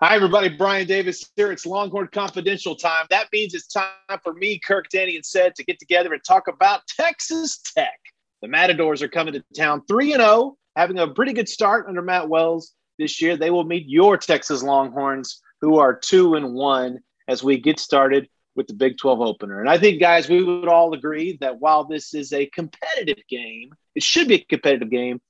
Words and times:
Hi, 0.00 0.14
everybody. 0.14 0.48
Brian 0.48 0.86
Davis 0.86 1.28
here. 1.34 1.50
It's 1.50 1.66
Longhorn 1.66 2.06
Confidential 2.12 2.76
time. 2.76 3.06
That 3.10 3.26
means 3.32 3.52
it's 3.52 3.66
time 3.66 3.90
for 4.22 4.32
me, 4.32 4.60
Kirk, 4.60 4.88
Danny, 4.90 5.16
and 5.16 5.24
Ced 5.24 5.56
to 5.56 5.64
get 5.64 5.80
together 5.80 6.12
and 6.12 6.22
talk 6.22 6.46
about 6.46 6.86
Texas 6.86 7.58
Tech. 7.74 7.98
The 8.40 8.46
Matadors 8.46 9.02
are 9.02 9.08
coming 9.08 9.34
to 9.34 9.42
town 9.56 9.82
3 9.88 10.12
0, 10.12 10.56
having 10.76 11.00
a 11.00 11.08
pretty 11.08 11.32
good 11.32 11.48
start 11.48 11.86
under 11.88 12.00
Matt 12.00 12.28
Wells 12.28 12.74
this 13.00 13.20
year. 13.20 13.36
They 13.36 13.50
will 13.50 13.64
meet 13.64 13.88
your 13.88 14.16
Texas 14.16 14.62
Longhorns, 14.62 15.42
who 15.60 15.78
are 15.78 15.98
2 15.98 16.36
and 16.36 16.54
1, 16.54 17.00
as 17.26 17.42
we 17.42 17.58
get 17.58 17.80
started 17.80 18.28
with 18.54 18.68
the 18.68 18.74
Big 18.74 18.98
12 18.98 19.20
opener. 19.20 19.58
And 19.58 19.68
I 19.68 19.78
think, 19.78 19.98
guys, 19.98 20.28
we 20.28 20.44
would 20.44 20.68
all 20.68 20.94
agree 20.94 21.38
that 21.40 21.58
while 21.58 21.82
this 21.82 22.14
is 22.14 22.32
a 22.32 22.46
competitive 22.46 23.24
game, 23.28 23.70
it 23.96 24.04
should 24.04 24.28
be 24.28 24.36
a 24.36 24.44
competitive 24.44 24.90
game. 24.90 25.20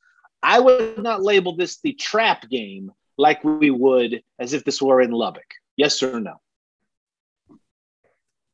I 0.43 0.61
would 0.61 1.03
not 1.03 1.23
label 1.23 1.57
this 1.57 1.81
the 1.81 1.95
trap 1.95 2.51
game 2.51 2.93
like 3.19 3.45
we 3.45 3.71
would 3.71 4.23
as 4.39 4.55
if 4.55 4.65
this 4.65 4.81
were 4.81 5.03
in 5.03 5.11
Lubbock? 5.11 5.45
Yes 5.77 6.03
or 6.03 6.21
no? 6.21 6.35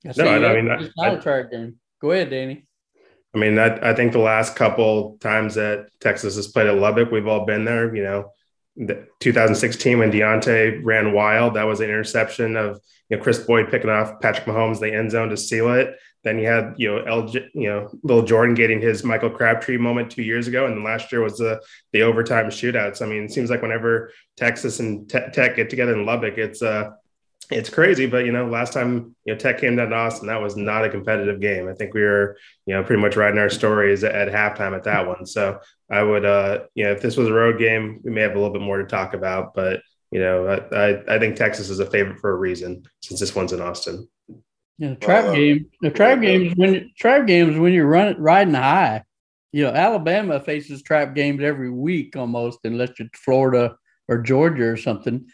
Yes, 0.02 0.16
no, 0.18 0.26
I, 0.26 0.50
I 0.50 0.60
mean, 0.60 0.70
it's 0.70 0.96
not 0.96 1.08
I, 1.08 1.14
a 1.14 1.20
trap 1.20 1.50
game. 1.50 1.78
Go 2.00 2.10
ahead, 2.10 2.30
Danny. 2.30 2.66
I 3.34 3.38
mean, 3.38 3.54
that 3.54 3.82
I 3.82 3.94
think 3.94 4.12
the 4.12 4.18
last 4.18 4.54
couple 4.54 5.16
times 5.18 5.54
that 5.54 5.88
Texas 6.00 6.36
has 6.36 6.48
played 6.48 6.66
at 6.66 6.76
Lubbock, 6.76 7.10
we've 7.10 7.26
all 7.26 7.46
been 7.46 7.64
there. 7.64 7.94
You 7.94 8.02
know, 8.02 8.30
the 8.76 9.06
2016 9.20 9.98
when 9.98 10.10
D'Onta 10.10 10.80
ran 10.82 11.12
wild, 11.12 11.54
that 11.54 11.64
was 11.64 11.80
an 11.80 11.86
interception 11.86 12.56
of 12.56 12.80
you 13.08 13.16
know 13.16 13.22
Kris 13.22 13.38
Boyd 13.38 13.70
picking 13.70 13.90
off 13.90 14.20
Patrick 14.20 14.46
Mahomes 14.46 14.80
the 14.80 14.92
end 14.92 15.10
zone 15.10 15.28
to 15.28 15.36
seal 15.36 15.72
it. 15.72 15.96
Then 16.24 16.38
you 16.38 16.46
had 16.46 16.74
you 16.76 16.88
know 16.88 17.04
LJ, 17.04 17.48
you 17.54 17.68
know 17.68 17.90
Lil'Jordan 18.04 18.56
getting 18.56 18.80
his 18.80 19.04
Michael 19.04 19.30
Crabtree 19.30 19.76
moment 19.76 20.10
two 20.10 20.22
years 20.22 20.48
ago, 20.48 20.66
and 20.66 20.76
then 20.76 20.84
last 20.84 21.12
year 21.12 21.22
was 21.22 21.38
the 21.38 21.60
the 21.92 22.02
overtime 22.02 22.46
shootouts. 22.46 23.02
I 23.02 23.06
mean, 23.06 23.24
it 23.24 23.32
seems 23.32 23.50
like 23.50 23.62
whenever 23.62 24.10
Texas 24.36 24.80
and 24.80 25.08
te- 25.08 25.30
Tech 25.32 25.56
get 25.56 25.70
together 25.70 25.92
in 25.92 26.06
Lubbock, 26.06 26.38
it's 26.38 26.62
uh 26.62 26.90
it's 27.50 27.70
crazy. 27.70 28.06
But 28.06 28.26
you 28.26 28.32
know, 28.32 28.46
last 28.46 28.72
time 28.72 29.14
you 29.24 29.32
know 29.32 29.38
Tech 29.38 29.60
came 29.60 29.76
down 29.76 29.90
to 29.90 29.96
Austin, 29.96 30.28
that 30.28 30.40
was 30.40 30.56
not 30.56 30.84
a 30.84 30.90
competitive 30.90 31.40
game. 31.40 31.68
I 31.68 31.74
think 31.74 31.94
we 31.94 32.02
were 32.02 32.36
you 32.66 32.74
know 32.74 32.84
pretty 32.84 33.02
much 33.02 33.16
riding 33.16 33.38
our 33.38 33.50
stories 33.50 34.04
at, 34.04 34.14
at 34.14 34.28
halftime 34.28 34.76
at 34.76 34.84
that 34.84 35.06
one. 35.06 35.26
So 35.26 35.58
I 35.90 36.02
would 36.02 36.24
uh 36.24 36.64
you 36.74 36.84
know 36.84 36.92
if 36.92 37.02
this 37.02 37.16
was 37.16 37.28
a 37.28 37.32
road 37.32 37.58
game, 37.58 38.00
we 38.04 38.10
may 38.10 38.22
have 38.22 38.32
a 38.32 38.38
little 38.38 38.52
bit 38.52 38.62
more 38.62 38.78
to 38.78 38.86
talk 38.86 39.14
about, 39.14 39.54
but. 39.54 39.80
You 40.10 40.20
know, 40.20 40.46
I, 40.46 40.76
I, 40.76 41.16
I 41.16 41.18
think 41.18 41.34
Texas 41.34 41.70
is 41.70 41.80
a 41.80 41.90
favorite 41.90 42.20
for 42.20 42.30
a 42.30 42.36
reason 42.36 42.84
since 43.02 43.18
this 43.18 43.34
one's 43.34 43.52
in 43.52 43.60
Austin. 43.60 44.06
Yeah, 44.78 44.90
the 44.90 44.96
trap 44.96 45.24
uh, 45.24 45.34
game. 45.34 45.66
The 45.80 45.90
trap 45.90 46.20
games 46.20 46.52
when 46.56 46.90
trap 46.96 47.26
games 47.26 47.58
when 47.58 47.72
you're 47.72 47.86
running 47.86 48.20
riding 48.20 48.54
high. 48.54 49.02
You 49.52 49.64
know, 49.64 49.70
Alabama 49.70 50.40
faces 50.40 50.82
trap 50.82 51.14
games 51.14 51.42
every 51.42 51.70
week 51.70 52.16
almost, 52.16 52.60
unless 52.64 52.90
you're 52.98 53.08
Florida 53.14 53.76
or 54.08 54.18
Georgia 54.18 54.64
or 54.64 54.76
something. 54.76 55.26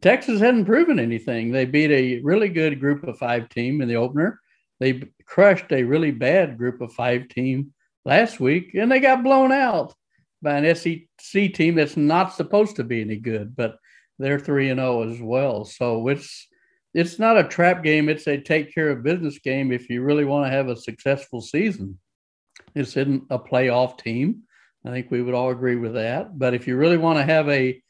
Texas 0.00 0.40
hadn't 0.40 0.66
proven 0.66 0.98
anything. 0.98 1.50
They 1.50 1.64
beat 1.64 1.90
a 1.90 2.20
really 2.22 2.48
good 2.48 2.80
group 2.80 3.04
of 3.04 3.18
five 3.18 3.48
team 3.48 3.80
in 3.80 3.88
the 3.88 3.96
opener. 3.96 4.40
They 4.78 5.02
crushed 5.24 5.72
a 5.72 5.82
really 5.82 6.10
bad 6.10 6.58
group 6.58 6.80
of 6.80 6.92
five 6.92 7.28
team 7.28 7.72
last 8.04 8.38
week, 8.40 8.74
and 8.74 8.90
they 8.90 9.00
got 9.00 9.24
blown 9.24 9.52
out 9.52 9.94
by 10.42 10.58
an 10.58 10.74
SEC 10.74 11.54
team 11.54 11.74
that's 11.74 11.96
not 11.96 12.34
supposed 12.34 12.76
to 12.76 12.84
be 12.84 13.00
any 13.00 13.16
good, 13.16 13.56
but 13.56 13.78
they're 14.18 14.38
three 14.38 14.70
and 14.70 14.78
zero 14.78 15.00
oh 15.00 15.10
as 15.10 15.20
well. 15.20 15.64
So 15.64 16.08
it's 16.08 16.46
it's 16.94 17.18
not 17.18 17.38
a 17.38 17.44
trap 17.44 17.82
game. 17.82 18.08
It's 18.08 18.26
a 18.26 18.38
take 18.38 18.74
care 18.74 18.90
of 18.90 19.02
business 19.02 19.38
game 19.38 19.72
if 19.72 19.90
you 19.90 20.02
really 20.02 20.24
want 20.24 20.46
to 20.46 20.50
have 20.50 20.68
a 20.68 20.76
successful 20.76 21.40
season. 21.40 21.98
This 22.74 22.96
isn't 22.96 23.24
a 23.30 23.38
playoff 23.38 23.98
team. 23.98 24.42
I 24.84 24.90
think 24.90 25.10
we 25.10 25.20
would 25.20 25.34
all 25.34 25.50
agree 25.50 25.76
with 25.76 25.94
that. 25.94 26.38
But 26.38 26.54
if 26.54 26.66
you 26.66 26.76
really 26.76 26.96
want 26.96 27.18
to 27.18 27.24
have 27.24 27.48
a 27.48 27.82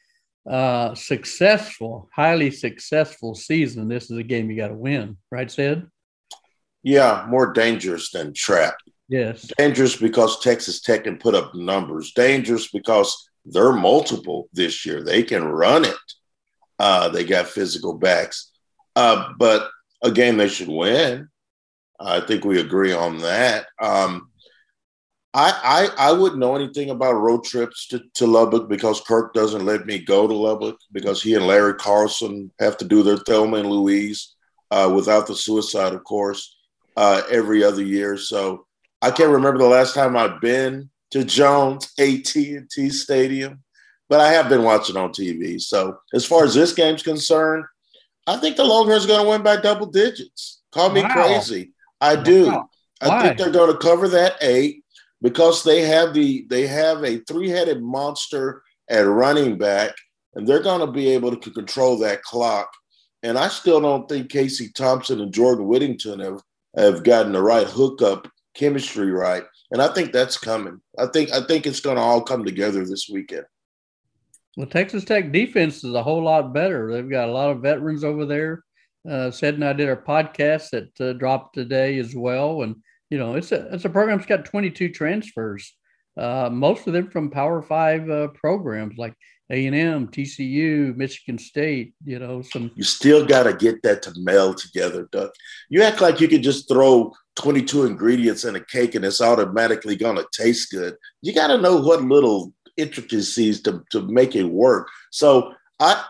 uh, 0.49 0.95
successful, 0.95 2.09
highly 2.13 2.51
successful 2.51 3.35
season, 3.35 3.87
this 3.87 4.09
is 4.09 4.17
a 4.17 4.23
game 4.23 4.49
you 4.49 4.57
got 4.57 4.69
to 4.69 4.73
win, 4.73 5.17
right, 5.31 5.47
Ced? 5.47 5.89
Yeah, 6.83 7.25
more 7.27 7.53
dangerous 7.53 8.11
than 8.11 8.33
trap. 8.33 8.75
Yes. 9.09 9.49
Dangerous 9.57 9.95
because 9.95 10.39
Texas 10.39 10.81
Tech 10.81 11.03
can 11.03 11.17
put 11.17 11.35
up 11.35 11.55
numbers. 11.55 12.13
Dangerous 12.13 12.69
because 12.69 13.29
they're 13.45 13.73
multiple 13.73 14.49
this 14.53 14.85
year. 14.85 15.03
They 15.03 15.23
can 15.23 15.43
run 15.43 15.85
it. 15.85 15.95
Uh, 16.79 17.09
they 17.09 17.23
got 17.23 17.47
physical 17.47 17.93
backs. 17.93 18.51
Uh, 18.95 19.33
but 19.37 19.69
a 20.03 20.11
game 20.11 20.37
they 20.37 20.47
should 20.47 20.67
win. 20.67 21.29
I 21.99 22.19
think 22.21 22.43
we 22.45 22.59
agree 22.59 22.93
on 22.93 23.19
that. 23.19 23.65
Um, 23.81 24.29
I, 25.33 25.89
I 25.97 26.09
I 26.09 26.11
wouldn't 26.13 26.39
know 26.39 26.55
anything 26.55 26.89
about 26.89 27.13
road 27.13 27.43
trips 27.43 27.87
to, 27.87 28.01
to 28.15 28.25
Lubbock 28.25 28.69
because 28.69 29.01
Kirk 29.01 29.33
doesn't 29.33 29.65
let 29.65 29.85
me 29.85 29.99
go 29.99 30.27
to 30.27 30.33
Lubbock 30.33 30.77
because 30.91 31.21
he 31.21 31.35
and 31.35 31.45
Larry 31.45 31.75
Carlson 31.75 32.51
have 32.59 32.77
to 32.77 32.85
do 32.85 33.03
their 33.03 33.17
Thelma 33.17 33.57
and 33.57 33.69
Louise 33.69 34.35
uh, 34.71 34.91
without 34.93 35.27
the 35.27 35.35
suicide, 35.35 35.93
of 35.93 36.03
course, 36.03 36.57
uh, 36.95 37.21
every 37.29 37.63
other 37.63 37.83
year. 37.83 38.17
So 38.17 38.65
I 39.01 39.11
can't 39.11 39.31
remember 39.31 39.59
the 39.59 39.65
last 39.65 39.93
time 39.93 40.17
I've 40.17 40.41
been 40.41 40.89
to 41.11 41.23
Jones 41.23 41.91
AT&T 41.99 42.89
Stadium, 42.89 43.63
but 44.09 44.19
I 44.19 44.31
have 44.31 44.49
been 44.49 44.63
watching 44.63 44.97
on 44.97 45.11
TV. 45.11 45.61
So 45.61 45.99
as 46.13 46.25
far 46.25 46.43
as 46.43 46.53
this 46.53 46.73
game's 46.73 47.03
concerned, 47.03 47.65
I 48.25 48.37
think 48.37 48.57
the 48.57 48.65
Longhorns 48.65 49.05
are 49.05 49.09
going 49.09 49.23
to 49.23 49.29
win 49.29 49.43
by 49.43 49.57
double 49.57 49.85
digits. 49.85 50.61
Call 50.71 50.89
me 50.89 51.01
wow. 51.01 51.13
crazy. 51.13 51.71
I 52.01 52.15
do. 52.15 52.47
Wow. 52.47 52.69
I 52.99 53.21
think 53.21 53.37
they're 53.37 53.51
going 53.51 53.71
to 53.71 53.77
cover 53.77 54.07
that 54.09 54.35
eight 54.41 54.83
because 55.21 55.63
they 55.63 55.81
have 55.81 56.13
the 56.13 56.45
they 56.49 56.67
have 56.67 57.03
a 57.03 57.19
three-headed 57.19 57.81
monster 57.81 58.61
at 58.89 59.05
running 59.05 59.57
back, 59.57 59.93
and 60.35 60.47
they're 60.47 60.61
going 60.61 60.81
to 60.81 60.91
be 60.91 61.09
able 61.09 61.35
to 61.35 61.51
control 61.51 61.97
that 61.99 62.23
clock. 62.23 62.69
And 63.23 63.37
I 63.37 63.47
still 63.47 63.81
don't 63.81 64.07
think 64.07 64.29
Casey 64.29 64.69
Thompson 64.69 65.21
and 65.21 65.33
Jordan 65.33 65.67
Whittington 65.67 66.19
have 66.19 66.41
have 66.77 67.03
gotten 67.03 67.31
the 67.31 67.41
right 67.41 67.67
hookup 67.67 68.27
chemistry 68.53 69.11
right. 69.11 69.43
And 69.71 69.81
I 69.81 69.93
think 69.93 70.11
that's 70.11 70.37
coming. 70.37 70.79
I 70.97 71.07
think 71.07 71.31
I 71.31 71.45
think 71.45 71.65
it's 71.65 71.81
going 71.81 71.97
to 71.97 72.01
all 72.01 72.21
come 72.21 72.45
together 72.45 72.85
this 72.85 73.09
weekend. 73.11 73.45
Well, 74.55 74.67
Texas 74.67 75.03
Tech 75.03 75.31
defense 75.31 75.83
is 75.83 75.93
a 75.93 76.01
whole 76.01 76.23
lot 76.23 76.53
better. 76.53 76.91
They've 76.91 77.09
got 77.09 77.29
a 77.29 77.31
lot 77.31 77.51
of 77.51 77.61
veterans 77.61 78.03
over 78.03 78.25
there. 78.25 78.63
Uh, 79.07 79.29
Ced 79.29 79.53
and 79.55 79.63
I 79.63 79.73
did 79.73 79.87
our 79.87 80.01
podcast 80.01 80.71
that 80.71 80.99
uh, 80.99 81.13
dropped 81.13 81.53
today 81.53 81.99
as 81.99 82.15
well, 82.15 82.63
and 82.63 82.75
you 83.09 83.17
know 83.17 83.35
it's 83.35 83.51
a 83.51 83.73
it's 83.73 83.85
a 83.85 83.89
program 83.89 84.17
that's 84.17 84.29
got 84.29 84.45
22 84.45 84.89
transfers, 84.89 85.73
uh, 86.17 86.49
most 86.51 86.87
of 86.87 86.93
them 86.93 87.09
from 87.09 87.29
Power 87.29 87.61
Five 87.61 88.09
uh, 88.09 88.29
programs 88.29 88.97
like 88.97 89.13
A 89.51 89.65
and 89.67 89.75
M, 89.75 90.07
TCU, 90.07 90.95
Michigan 90.95 91.37
State. 91.37 91.93
You 92.03 92.19
know, 92.19 92.41
some. 92.41 92.71
You 92.75 92.83
still 92.83 93.25
got 93.25 93.43
to 93.43 93.53
get 93.53 93.83
that 93.83 94.01
to 94.03 94.13
meld 94.17 94.57
together, 94.57 95.07
Doug. 95.11 95.29
You 95.69 95.83
act 95.83 96.01
like 96.01 96.19
you 96.19 96.27
could 96.27 96.43
just 96.43 96.67
throw 96.67 97.13
22 97.37 97.85
ingredients 97.85 98.43
in 98.43 98.55
a 98.55 98.65
cake 98.65 98.95
and 98.95 99.05
it's 99.05 99.21
automatically 99.21 99.95
going 99.95 100.15
to 100.15 100.27
taste 100.33 100.71
good. 100.71 100.95
You 101.21 101.33
got 101.33 101.47
to 101.47 101.57
know 101.59 101.77
what 101.77 102.01
little 102.01 102.53
intricacies 102.77 103.61
to, 103.63 103.83
to 103.91 104.01
make 104.01 104.35
it 104.35 104.43
work. 104.43 104.87
So 105.11 105.53
I 105.79 106.03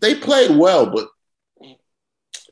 they 0.00 0.14
played 0.14 0.56
well, 0.56 0.86
but 0.86 1.08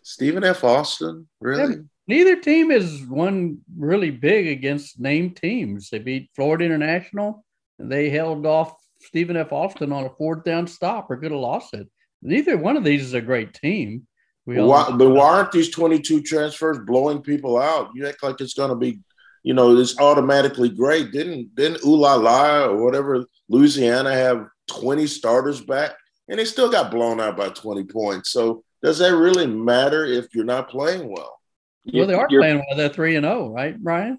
Stephen 0.02 0.44
F. 0.44 0.64
Austin, 0.64 1.28
really? 1.40 1.84
Neither 2.10 2.40
team 2.40 2.72
is 2.72 3.06
one 3.06 3.58
really 3.78 4.10
big 4.10 4.48
against 4.48 4.98
named 4.98 5.36
teams. 5.36 5.90
They 5.90 6.00
beat 6.00 6.28
Florida 6.34 6.64
International. 6.64 7.44
They 7.78 8.10
held 8.10 8.46
off 8.46 8.74
Stephen 9.00 9.36
F. 9.36 9.52
Austin 9.52 9.92
on 9.92 10.06
a 10.06 10.10
fourth 10.18 10.42
down 10.42 10.66
stop 10.66 11.08
or 11.08 11.18
could 11.18 11.30
have 11.30 11.40
lost 11.40 11.72
it. 11.72 11.88
Neither 12.20 12.58
one 12.58 12.76
of 12.76 12.82
these 12.82 13.02
is 13.02 13.14
a 13.14 13.20
great 13.20 13.54
team. 13.54 14.08
Why, 14.44 14.90
but 14.90 15.10
why 15.10 15.36
aren't 15.36 15.52
these 15.52 15.70
22 15.70 16.22
transfers 16.22 16.80
blowing 16.84 17.22
people 17.22 17.56
out? 17.56 17.90
You 17.94 18.08
act 18.08 18.24
like 18.24 18.40
it's 18.40 18.54
going 18.54 18.70
to 18.70 18.74
be, 18.74 18.98
you 19.44 19.54
know, 19.54 19.78
it's 19.78 19.96
automatically 20.00 20.68
great. 20.68 21.12
Didn't 21.12 21.54
didn't 21.54 21.84
ooh 21.86 21.94
la 21.94 22.16
la 22.16 22.64
or 22.64 22.82
whatever 22.84 23.24
Louisiana 23.48 24.12
have 24.12 24.48
20 24.66 25.06
starters 25.06 25.60
back, 25.60 25.92
and 26.28 26.40
they 26.40 26.44
still 26.44 26.72
got 26.72 26.90
blown 26.90 27.20
out 27.20 27.36
by 27.36 27.50
20 27.50 27.84
points. 27.84 28.32
So 28.32 28.64
does 28.82 28.98
that 28.98 29.14
really 29.14 29.46
matter 29.46 30.04
if 30.04 30.34
you're 30.34 30.44
not 30.44 30.70
playing 30.70 31.08
well? 31.08 31.39
Well, 31.86 32.06
they 32.06 32.14
are 32.14 32.28
playing 32.28 32.58
well. 32.58 32.76
They're 32.76 32.88
three 32.88 33.16
and 33.16 33.24
zero, 33.24 33.46
oh, 33.46 33.50
right, 33.50 33.78
Brian? 33.78 34.18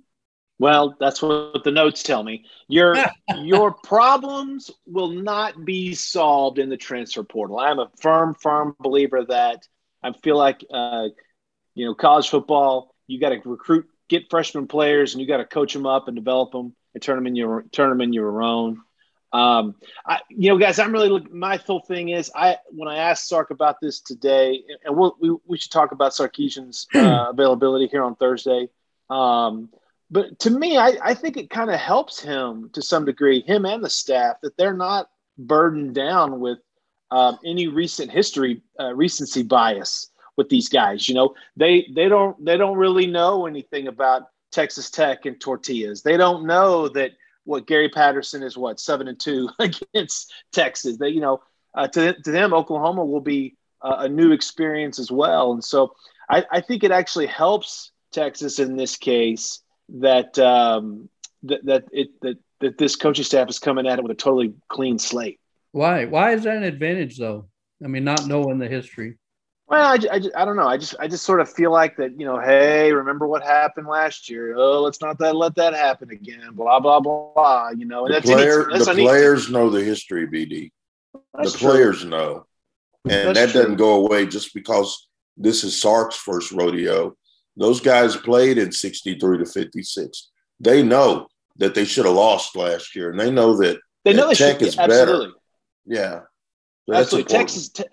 Well, 0.62 0.96
that's 1.00 1.22
what 1.22 1.64
the 1.64 1.72
notes 1.72 2.04
tell 2.04 2.22
me. 2.22 2.46
Your 2.68 2.96
your 3.38 3.72
problems 3.72 4.70
will 4.86 5.10
not 5.10 5.66
be 5.66 5.94
solved 5.94 6.60
in 6.60 6.70
the 6.70 6.78
transfer 6.78 7.24
portal. 7.24 7.60
I'm 7.60 7.80
a 7.80 7.90
firm, 8.00 8.36
firm 8.36 8.76
believer 8.80 9.26
that 9.26 9.68
I 10.04 10.12
feel 10.24 10.38
like 10.38 10.64
uh, 10.72 11.08
you 11.74 11.86
know 11.86 11.96
college 11.96 12.30
football. 12.30 12.96
You 13.08 13.20
got 13.20 13.30
to 13.30 13.42
recruit, 13.44 13.88
get 14.08 14.30
freshman 14.30 14.68
players, 14.68 15.14
and 15.14 15.22
you 15.22 15.28
got 15.28 15.38
to 15.38 15.46
coach 15.46 15.74
them 15.74 15.86
up 15.86 16.08
and 16.08 16.16
develop 16.16 16.52
them 16.52 16.76
and 16.94 17.02
turn 17.02 17.16
them 17.16 17.28
in 17.28 17.36
your 17.36 17.64
turn 17.72 17.90
them 17.90 18.02
in 18.02 18.14
your 18.14 18.44
own. 18.44 18.82
Um, 19.34 19.76
I, 20.06 20.20
you 20.30 20.50
know, 20.50 20.58
guys, 20.58 20.80
I'm 20.80 20.92
really 20.92 21.26
my 21.32 21.58
whole 21.58 21.80
thing 21.80 22.10
is 22.10 22.32
I 22.36 22.58
when 22.70 22.90
I 22.90 22.98
asked 22.98 23.30
Sark 23.30 23.52
about 23.52 23.78
this 23.82 24.02
today, 24.02 24.64
and 24.84 24.96
we'll, 24.96 25.16
we 25.20 25.36
we 25.46 25.58
should 25.58 25.72
talk 25.72 25.92
about 25.92 26.12
Sarkisian's 26.12 26.88
uh, 26.96 27.28
availability 27.30 27.88
here 27.88 28.04
on 28.04 28.16
Thursday. 28.16 28.70
Um, 29.10 29.70
but 30.10 30.40
to 30.40 30.50
me, 30.50 30.78
I, 30.78 30.98
I 31.02 31.14
think 31.14 31.38
it 31.38 31.50
kind 31.50 31.70
of 31.70 31.80
helps 31.80 32.22
him 32.22 32.70
to 32.74 32.82
some 32.82 33.06
degree, 33.06 33.42
him 33.42 33.66
and 33.66 33.84
the 33.84 33.90
staff, 33.90 34.38
that 34.44 34.58
they're 34.58 34.74
not 34.74 35.10
burdened 35.38 35.96
down 35.96 36.42
with 36.42 36.60
um, 37.12 37.40
any 37.46 37.68
recent 37.68 38.12
history, 38.12 38.62
uh, 38.80 38.94
recency 38.94 39.44
bias 39.44 40.10
with 40.36 40.50
these 40.50 40.68
guys. 40.70 41.08
You 41.08 41.16
know, 41.16 41.36
they 41.56 41.88
they 41.94 42.10
don't 42.10 42.44
they 42.44 42.58
don't 42.58 42.78
really 42.78 43.08
know 43.08 43.46
anything 43.46 43.88
about 43.88 44.24
Texas 44.52 44.90
Tech 44.90 45.26
and 45.26 45.40
tortillas. 45.40 46.02
They 46.02 46.18
don't 46.18 46.46
know 46.46 46.90
that 46.90 47.12
what 47.52 47.68
Gary 47.68 47.90
Patterson 47.90 48.42
is 48.42 48.58
what 48.58 48.80
seven 48.80 49.08
and 49.08 49.20
two 49.20 49.50
against 49.60 50.34
Texas. 50.52 50.98
They 50.98 51.10
you 51.10 51.22
know 51.22 51.42
uh, 51.76 51.88
to 51.90 52.14
to 52.14 52.32
them 52.32 52.54
Oklahoma 52.54 53.06
will 53.06 53.22
be 53.22 53.56
uh, 53.82 53.98
a 54.00 54.10
new 54.10 54.32
experience 54.32 54.98
as 54.98 55.12
well, 55.12 55.52
and 55.52 55.64
so 55.64 55.94
I, 56.30 56.46
I 56.50 56.62
think 56.62 56.84
it 56.84 56.92
actually 56.92 57.28
helps 57.28 57.92
Texas 58.12 58.58
in 58.60 58.78
this 58.78 58.96
case 58.98 59.60
that 59.90 60.40
um, 60.40 61.10
that 61.44 61.66
that 61.66 61.84
it 61.92 62.10
that 62.22 62.38
that 62.62 62.78
this 62.78 62.96
coaching 62.96 63.26
staff 63.26 63.50
is 63.50 63.60
coming 63.60 63.86
at 63.86 64.00
it 64.00 64.04
with 64.04 64.12
a 64.12 64.16
totally 64.16 64.54
clean 64.70 64.98
slate. 64.98 65.40
Why? 65.72 66.06
Why 66.06 66.32
is 66.32 66.44
that 66.44 66.58
an 66.58 66.64
advantage 66.64 67.18
though? 67.18 67.48
I 67.84 67.88
mean, 67.88 68.04
not 68.04 68.28
knowing 68.28 68.60
the 68.60 68.68
history. 68.68 69.18
Well, 69.72 69.94
I, 69.94 69.98
I, 70.12 70.22
I 70.36 70.44
don't 70.44 70.58
know. 70.58 70.68
I 70.68 70.76
just 70.76 70.96
I 71.00 71.08
just 71.08 71.24
sort 71.24 71.40
of 71.40 71.50
feel 71.50 71.72
like 71.72 71.96
that. 71.96 72.20
You 72.20 72.26
know, 72.26 72.38
hey, 72.38 72.92
remember 72.92 73.26
what 73.26 73.42
happened 73.42 73.88
last 73.88 74.30
year? 74.30 74.54
Oh, 74.58 74.82
let's 74.82 75.00
not 75.00 75.18
that 75.20 75.34
let 75.34 75.56
that 75.56 75.74
happen 75.74 76.10
again. 76.12 76.50
Blah 76.52 76.82
blah 76.82 77.00
blah. 77.00 77.70
You 77.70 77.86
know, 77.86 78.06
the, 78.06 78.20
player, 78.20 78.68
that's 78.70 78.88
the 78.88 78.96
players 78.96 79.50
know 79.50 79.70
the 79.70 79.82
history. 79.82 80.28
BD. 80.28 80.72
That's 81.34 81.54
the 81.54 81.60
true. 81.60 81.70
players 81.70 82.04
know, 82.04 82.46
and 83.06 83.30
that's 83.30 83.40
that 83.40 83.52
true. 83.52 83.62
doesn't 83.62 83.78
go 83.78 83.94
away 84.06 84.26
just 84.26 84.54
because 84.54 85.08
this 85.38 85.64
is 85.64 85.82
Sark's 85.82 86.18
first 86.18 86.52
rodeo. 86.52 87.16
Those 87.56 87.80
guys 87.80 88.18
played 88.18 88.58
in 88.58 88.74
sixty 88.74 89.18
three 89.18 89.38
to 89.38 89.46
fifty 89.46 89.84
six. 89.84 90.32
They 90.60 90.84
know 90.84 91.28
that 91.60 91.76
they 91.76 91.86
should 91.86 92.06
have 92.06 92.16
lost 92.16 92.58
last 92.58 92.94
year, 92.94 93.12
and 93.12 93.18
they 93.18 93.32
know 93.32 93.56
that 93.56 93.80
they 94.04 94.12
know 94.12 94.28
that 94.28 94.38
Tech 94.38 94.60
should, 94.60 94.68
is 94.68 94.78
absolutely. 94.78 95.28
better. 95.28 95.38
Yeah, 95.86 96.20
so 96.90 96.94
absolutely. 96.94 97.30
Texas, 97.32 97.70
te- 97.70 97.86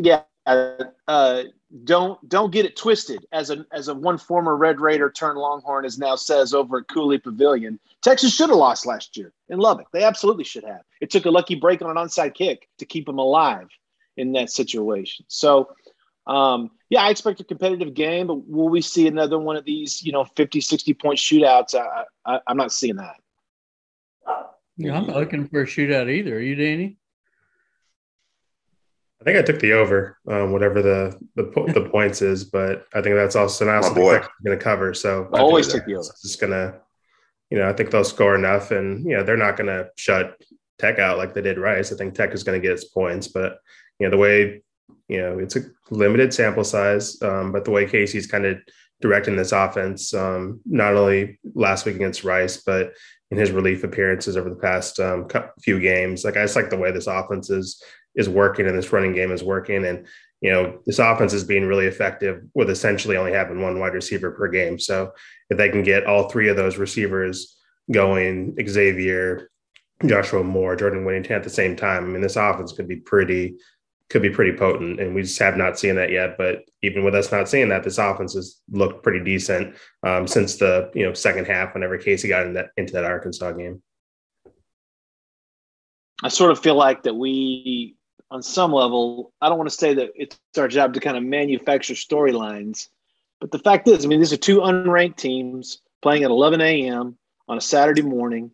yeah. 0.00 0.20
Uh, 0.48 1.44
don't 1.84 2.26
don't 2.28 2.50
get 2.50 2.64
it 2.64 2.76
twisted. 2.76 3.26
As 3.32 3.50
a 3.50 3.66
as 3.70 3.88
a 3.88 3.94
one 3.94 4.16
former 4.16 4.56
Red 4.56 4.80
Raider 4.80 5.10
turned 5.10 5.38
Longhorn 5.38 5.84
is 5.84 5.98
now 5.98 6.16
says 6.16 6.54
over 6.54 6.78
at 6.78 6.88
Cooley 6.88 7.18
Pavilion, 7.18 7.78
Texas 8.02 8.34
should 8.34 8.48
have 8.48 8.58
lost 8.58 8.86
last 8.86 9.16
year 9.16 9.32
in 9.50 9.58
Lubbock. 9.58 9.88
They 9.92 10.04
absolutely 10.04 10.44
should 10.44 10.64
have. 10.64 10.80
It 11.02 11.10
took 11.10 11.26
a 11.26 11.30
lucky 11.30 11.54
break 11.54 11.82
on 11.82 11.90
an 11.90 11.96
onside 11.96 12.34
kick 12.34 12.68
to 12.78 12.86
keep 12.86 13.04
them 13.04 13.18
alive 13.18 13.68
in 14.16 14.32
that 14.32 14.50
situation. 14.50 15.26
So 15.28 15.68
um, 16.26 16.70
yeah, 16.90 17.02
I 17.02 17.10
expect 17.10 17.40
a 17.40 17.44
competitive 17.44 17.94
game, 17.94 18.26
but 18.26 18.48
will 18.48 18.68
we 18.68 18.80
see 18.80 19.06
another 19.06 19.38
one 19.38 19.56
of 19.56 19.64
these, 19.64 20.02
you 20.02 20.12
know, 20.12 20.24
50, 20.24 20.60
60 20.60 20.94
point 20.94 21.18
shootouts? 21.18 21.74
I, 21.74 22.04
I, 22.24 22.40
I'm 22.46 22.56
not 22.56 22.72
seeing 22.72 22.96
that. 22.96 23.16
Yeah, 24.76 24.96
I'm 24.96 25.06
not 25.06 25.16
looking 25.16 25.48
for 25.48 25.62
a 25.62 25.66
shootout 25.66 26.10
either. 26.10 26.36
Are 26.36 26.40
you, 26.40 26.54
Danny? 26.54 26.98
I 29.20 29.24
think 29.24 29.38
I 29.38 29.42
took 29.42 29.58
the 29.60 29.72
over, 29.72 30.16
um, 30.28 30.52
whatever 30.52 30.80
the, 30.80 31.18
the 31.34 31.44
the 31.74 31.88
points 31.92 32.22
is, 32.22 32.44
but 32.44 32.86
I 32.94 33.02
think 33.02 33.16
that's 33.16 33.34
also 33.34 33.64
not 33.64 33.84
something 33.84 34.02
going 34.02 34.22
to 34.46 34.56
cover. 34.56 34.94
So 34.94 35.28
I 35.34 35.40
always 35.40 35.72
take 35.72 35.86
the 35.86 35.94
over. 35.94 36.08
It's 36.08 36.22
just 36.22 36.40
gonna, 36.40 36.76
you 37.50 37.58
know, 37.58 37.68
I 37.68 37.72
think 37.72 37.90
they'll 37.90 38.04
score 38.04 38.36
enough, 38.36 38.70
and 38.70 39.04
you 39.04 39.16
know, 39.16 39.24
they're 39.24 39.36
not 39.36 39.56
going 39.56 39.66
to 39.66 39.90
shut 39.96 40.40
Tech 40.78 41.00
out 41.00 41.18
like 41.18 41.34
they 41.34 41.42
did 41.42 41.58
Rice. 41.58 41.92
I 41.92 41.96
think 41.96 42.14
Tech 42.14 42.32
is 42.32 42.44
going 42.44 42.60
to 42.60 42.64
get 42.64 42.74
its 42.74 42.84
points, 42.84 43.28
but 43.28 43.58
you 43.98 44.06
know, 44.06 44.10
the 44.10 44.18
way 44.18 44.62
you 45.08 45.20
know, 45.20 45.38
it's 45.38 45.56
a 45.56 45.62
limited 45.90 46.32
sample 46.32 46.64
size, 46.64 47.20
um, 47.22 47.50
but 47.50 47.64
the 47.64 47.70
way 47.70 47.86
Casey's 47.86 48.26
kind 48.26 48.44
of 48.44 48.58
directing 49.00 49.36
this 49.36 49.52
offense, 49.52 50.12
um, 50.12 50.60
not 50.66 50.94
only 50.94 51.38
last 51.54 51.86
week 51.86 51.96
against 51.96 52.24
Rice, 52.24 52.58
but 52.58 52.92
in 53.30 53.38
his 53.38 53.50
relief 53.50 53.84
appearances 53.84 54.36
over 54.36 54.50
the 54.50 54.56
past 54.56 55.00
um, 55.00 55.26
few 55.62 55.80
games, 55.80 56.24
like 56.24 56.36
I 56.36 56.42
just 56.42 56.56
like 56.56 56.70
the 56.70 56.76
way 56.76 56.90
this 56.90 57.06
offense 57.06 57.50
is 57.50 57.82
is 58.18 58.28
working 58.28 58.66
and 58.66 58.76
this 58.76 58.92
running 58.92 59.14
game 59.14 59.32
is 59.32 59.42
working, 59.42 59.86
and 59.86 60.06
you 60.42 60.50
know 60.50 60.80
this 60.84 60.98
offense 60.98 61.32
is 61.32 61.44
being 61.44 61.64
really 61.64 61.86
effective 61.86 62.42
with 62.54 62.68
essentially 62.68 63.16
only 63.16 63.32
having 63.32 63.62
one 63.62 63.78
wide 63.78 63.94
receiver 63.94 64.32
per 64.32 64.48
game. 64.48 64.78
So 64.78 65.12
if 65.48 65.56
they 65.56 65.70
can 65.70 65.82
get 65.82 66.04
all 66.04 66.28
three 66.28 66.48
of 66.48 66.56
those 66.56 66.76
receivers 66.76 67.56
going, 67.90 68.54
Xavier, 68.68 69.50
Joshua 70.04 70.44
Moore, 70.44 70.76
Jordan 70.76 71.04
Whittington 71.04 71.36
at 71.36 71.44
the 71.44 71.50
same 71.50 71.76
time, 71.76 72.04
I 72.04 72.08
mean 72.08 72.20
this 72.20 72.36
offense 72.36 72.72
could 72.72 72.88
be 72.88 72.96
pretty 72.96 73.56
could 74.10 74.22
be 74.22 74.30
pretty 74.30 74.56
potent, 74.56 75.00
and 75.00 75.14
we 75.14 75.22
just 75.22 75.38
have 75.38 75.56
not 75.56 75.78
seen 75.78 75.94
that 75.96 76.10
yet. 76.10 76.36
But 76.38 76.64
even 76.82 77.04
with 77.04 77.14
us 77.14 77.30
not 77.30 77.48
seeing 77.48 77.68
that, 77.68 77.84
this 77.84 77.98
offense 77.98 78.34
has 78.34 78.60
looked 78.70 79.02
pretty 79.02 79.22
decent 79.22 79.76
um, 80.02 80.26
since 80.26 80.56
the 80.56 80.90
you 80.94 81.06
know 81.06 81.12
second 81.12 81.46
half. 81.46 81.74
Whenever 81.74 81.98
Casey 81.98 82.28
got 82.28 82.46
in 82.46 82.54
that, 82.54 82.70
into 82.76 82.94
that 82.94 83.04
Arkansas 83.04 83.52
game, 83.52 83.82
I 86.22 86.28
sort 86.28 86.50
of 86.50 86.58
feel 86.58 86.74
like 86.74 87.04
that 87.04 87.14
we, 87.14 87.96
on 88.30 88.42
some 88.42 88.72
level, 88.72 89.32
I 89.40 89.48
don't 89.48 89.58
want 89.58 89.70
to 89.70 89.76
say 89.76 89.94
that 89.94 90.10
it's 90.14 90.38
our 90.58 90.68
job 90.68 90.94
to 90.94 91.00
kind 91.00 91.16
of 91.16 91.22
manufacture 91.22 91.94
storylines, 91.94 92.88
but 93.40 93.52
the 93.52 93.58
fact 93.58 93.88
is, 93.88 94.04
I 94.04 94.08
mean, 94.08 94.18
these 94.18 94.32
are 94.32 94.38
two 94.38 94.58
unranked 94.58 95.16
teams 95.16 95.80
playing 96.02 96.24
at 96.24 96.30
11 96.30 96.60
a.m. 96.60 97.16
on 97.48 97.58
a 97.58 97.60
Saturday 97.60 98.02
morning 98.02 98.50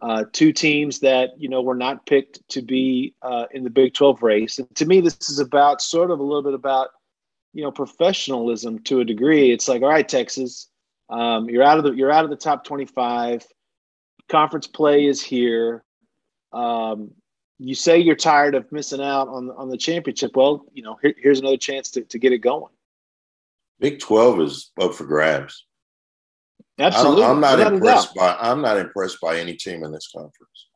uh, 0.00 0.24
two 0.32 0.52
teams 0.52 1.00
that 1.00 1.30
you 1.38 1.48
know 1.48 1.60
were 1.60 1.74
not 1.74 2.06
picked 2.06 2.46
to 2.50 2.62
be 2.62 3.14
uh, 3.22 3.46
in 3.52 3.64
the 3.64 3.70
Big 3.70 3.94
12 3.94 4.22
race. 4.22 4.58
And 4.58 4.72
to 4.76 4.86
me, 4.86 5.00
this 5.00 5.28
is 5.28 5.38
about 5.38 5.82
sort 5.82 6.10
of 6.10 6.20
a 6.20 6.22
little 6.22 6.42
bit 6.42 6.54
about 6.54 6.90
you 7.52 7.62
know 7.62 7.72
professionalism 7.72 8.78
to 8.84 9.00
a 9.00 9.04
degree. 9.04 9.50
It's 9.50 9.68
like, 9.68 9.82
all 9.82 9.88
right, 9.88 10.08
Texas, 10.08 10.68
um, 11.10 11.48
you're 11.48 11.64
out 11.64 11.78
of 11.78 11.84
the 11.84 11.92
you're 11.92 12.12
out 12.12 12.24
of 12.24 12.30
the 12.30 12.36
top 12.36 12.64
25. 12.64 13.44
Conference 14.28 14.66
play 14.66 15.06
is 15.06 15.22
here. 15.22 15.82
Um, 16.52 17.12
you 17.58 17.74
say 17.74 17.98
you're 17.98 18.16
tired 18.16 18.54
of 18.54 18.70
missing 18.70 19.00
out 19.00 19.28
on 19.28 19.50
on 19.50 19.68
the 19.68 19.76
championship. 19.76 20.36
Well, 20.36 20.64
you 20.72 20.82
know, 20.82 20.98
here, 21.02 21.14
here's 21.18 21.40
another 21.40 21.56
chance 21.56 21.90
to, 21.92 22.02
to 22.02 22.18
get 22.18 22.32
it 22.32 22.38
going. 22.38 22.72
Big 23.80 24.00
12 24.00 24.40
is 24.40 24.70
up 24.80 24.94
for 24.94 25.04
grabs. 25.04 25.64
Absolutely. 26.78 27.24
I'm 27.24 27.40
not 27.40 27.58
Without 27.58 27.74
impressed 27.74 28.14
by 28.14 28.36
I'm 28.40 28.62
not 28.62 28.78
impressed 28.78 29.20
by 29.20 29.38
any 29.38 29.54
team 29.54 29.84
in 29.84 29.92
this 29.92 30.08
conference. 30.14 30.68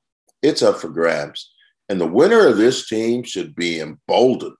It's 0.43 0.63
up 0.63 0.77
for 0.77 0.89
grabs. 0.89 1.53
And 1.89 2.01
the 2.01 2.07
winner 2.07 2.47
of 2.47 2.57
this 2.57 2.89
team 2.89 3.23
should 3.23 3.55
be 3.55 3.81
emboldened 3.81 4.57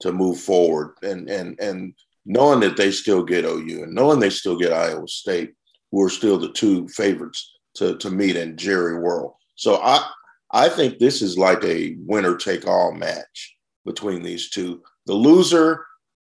to 0.00 0.12
move 0.12 0.40
forward 0.40 0.96
and 1.02 1.28
and 1.30 1.58
and 1.60 1.94
knowing 2.26 2.60
that 2.60 2.76
they 2.76 2.90
still 2.90 3.22
get 3.22 3.44
OU 3.44 3.84
and 3.84 3.94
knowing 3.94 4.18
they 4.18 4.30
still 4.30 4.58
get 4.58 4.72
Iowa 4.72 5.06
State, 5.08 5.54
who 5.92 6.02
are 6.02 6.10
still 6.10 6.38
the 6.38 6.52
two 6.52 6.88
favorites 6.88 7.52
to, 7.74 7.96
to 7.98 8.10
meet 8.10 8.36
in 8.36 8.56
Jerry 8.56 8.98
World. 8.98 9.34
So 9.56 9.80
I 9.82 10.08
I 10.54 10.68
think 10.68 10.98
this 10.98 11.20
is 11.20 11.36
like 11.36 11.64
a 11.64 11.96
winner 11.98 12.36
take 12.36 12.68
all 12.68 12.92
match 12.92 13.56
between 13.84 14.22
these 14.22 14.50
two. 14.50 14.82
The 15.06 15.12
loser, 15.12 15.84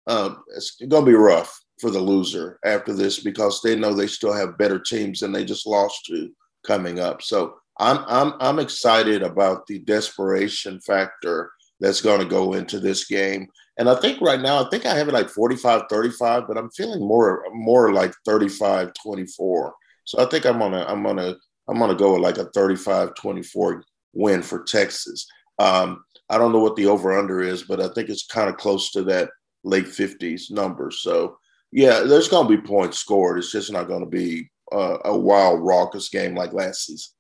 uh, 0.07 0.36
it's 0.55 0.77
going 0.77 1.03
to 1.03 1.12
be 1.12 1.15
rough 1.15 1.53
for 1.81 1.91
the 1.91 2.00
loser 2.00 2.57
after 2.63 2.93
this 2.93 3.19
because 3.19 3.62
they 3.62 3.75
know 3.75 3.93
they 3.93 4.07
still 4.07 4.31
have 4.31 4.57
better 4.57 4.79
teams 4.79 5.19
than 5.19 5.33
they 5.33 5.43
just 5.43 5.67
lost 5.67 6.05
to 6.05 6.31
coming 6.65 7.00
up. 7.00 7.21
So 7.21 7.55
I'm 7.79 8.00
I'm 8.07 8.33
I'm 8.39 8.59
excited 8.59 9.24
about 9.24 9.67
the 9.67 9.79
desperation 9.79 10.79
factor 10.79 11.51
that's 11.81 12.00
going 12.00 12.19
to 12.19 12.25
go 12.25 12.53
into 12.53 12.79
this 12.79 13.05
game. 13.05 13.48
And 13.77 13.89
I 13.89 13.95
think 13.95 14.21
right 14.21 14.39
now 14.39 14.63
I 14.63 14.69
think 14.69 14.86
I 14.86 14.95
have 14.95 15.09
it 15.09 15.13
like 15.13 15.27
45-35, 15.27 16.48
but 16.48 16.57
I'm 16.57 16.69
feeling 16.71 17.05
more 17.05 17.43
more 17.51 17.91
like 17.91 18.13
35-24. 18.25 19.71
So 20.05 20.19
I 20.19 20.25
think 20.25 20.45
I'm 20.45 20.59
gonna 20.59 20.86
I'm 20.88 21.03
gonna 21.03 21.36
I'm 21.67 21.77
gonna 21.77 21.95
go 21.95 22.13
with 22.13 22.21
like 22.21 22.38
a 22.38 22.45
35-24 22.51 23.81
win 24.13 24.41
for 24.41 24.63
Texas. 24.63 25.27
Um, 25.60 26.03
I 26.29 26.38
don't 26.38 26.51
know 26.51 26.60
what 26.60 26.75
the 26.75 26.88
over 26.88 27.17
under 27.17 27.41
is, 27.41 27.63
but 27.63 27.82
I 27.82 27.89
think 27.89 28.10
it's 28.10 28.25
kind 28.25 28.50
of 28.50 28.58
close 28.58 28.91
to 28.91 29.03
that 29.03 29.29
late 29.63 29.86
50s 29.86 30.51
number. 30.51 30.91
So 30.91 31.38
yeah, 31.72 32.01
there's 32.01 32.27
going 32.27 32.48
to 32.48 32.58
be 32.58 32.67
points 32.67 33.00
scored. 33.00 33.39
It's 33.39 33.51
just 33.51 33.72
not 33.72 33.88
going 33.88 34.03
to 34.03 34.10
be 34.10 34.50
uh, 34.72 34.98
a 35.05 35.17
wild, 35.17 35.62
raucous 35.62 36.10
game 36.10 36.36
like 36.36 36.53
last 36.53 36.86
season. 36.86 37.12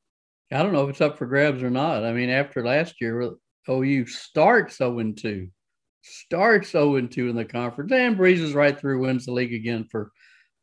I 0.51 0.61
don't 0.61 0.73
know 0.73 0.83
if 0.83 0.91
it's 0.91 1.01
up 1.01 1.17
for 1.17 1.25
grabs 1.25 1.63
or 1.63 1.71
not. 1.71 2.03
I 2.03 2.13
mean, 2.13 2.29
after 2.29 2.63
last 2.63 3.01
year, 3.01 3.33
OU 3.67 4.05
starts 4.05 4.77
0 4.77 5.13
2, 5.13 5.47
starts 6.03 6.71
0 6.71 7.07
2 7.07 7.29
in 7.29 7.35
the 7.35 7.45
conference, 7.45 7.91
and 7.91 8.15
breezes 8.15 8.53
right 8.53 8.79
through, 8.79 8.99
wins 8.99 9.25
the 9.25 9.31
league 9.31 9.53
again 9.53 9.87
for 9.89 10.11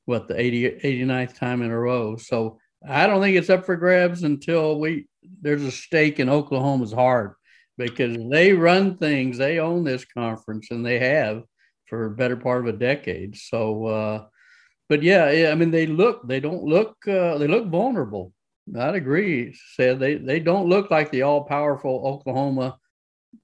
what 0.05 0.29
the 0.29 0.41
80, 0.41 0.81
89th 0.85 1.37
time 1.37 1.63
in 1.63 1.71
a 1.71 1.79
row. 1.79 2.17
So 2.17 2.59
I 2.89 3.07
don't 3.07 3.21
think 3.21 3.37
it's 3.37 3.51
up 3.51 3.67
for 3.67 3.77
grabs 3.77 4.23
until 4.23 4.79
we 4.79 5.07
there's 5.41 5.63
a 5.63 5.71
stake 5.71 6.21
in 6.21 6.29
Oklahoma's 6.29 6.93
heart 6.93 7.37
because 7.79 8.17
they 8.31 8.53
run 8.53 8.97
things, 8.97 9.39
they 9.39 9.59
own 9.59 9.85
this 9.85 10.05
conference, 10.05 10.71
and 10.71 10.85
they 10.85 10.99
have 10.99 11.43
for 11.87 12.07
a 12.07 12.11
better 12.11 12.37
part 12.37 12.67
of 12.67 12.75
a 12.75 12.79
decade. 12.79 13.37
So, 13.37 13.87
uh, 13.87 14.25
but 14.89 15.03
yeah, 15.03 15.51
I 15.51 15.55
mean, 15.55 15.71
they 15.71 15.87
look, 15.87 16.27
they 16.27 16.41
don't 16.41 16.65
look, 16.65 16.97
uh, 17.07 17.39
they 17.39 17.47
look 17.47 17.69
vulnerable. 17.69 18.33
I'd 18.79 18.95
agree. 18.95 19.57
Said 19.75 19.99
they 19.99 20.15
they 20.17 20.39
don't 20.41 20.69
look 20.69 20.91
like 20.91 21.11
the 21.11 21.23
all 21.23 21.45
powerful 21.45 22.03
Oklahoma 22.05 22.77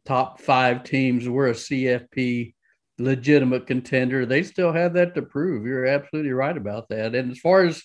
top 0.05 0.41
five 0.41 0.85
teams. 0.85 1.29
We're 1.29 1.49
a 1.49 1.53
CFP 1.53 2.55
legitimate 2.99 3.67
contender. 3.67 4.25
They 4.25 4.43
still 4.43 4.73
have 4.73 4.95
that 4.95 5.15
to 5.15 5.23
prove. 5.23 5.67
You're 5.67 5.87
absolutely 5.87 6.33
right 6.33 6.57
about 6.57 6.89
that. 6.91 7.15
And 7.15 7.33
as 7.33 7.39
far 7.39 7.65
as 7.65 7.83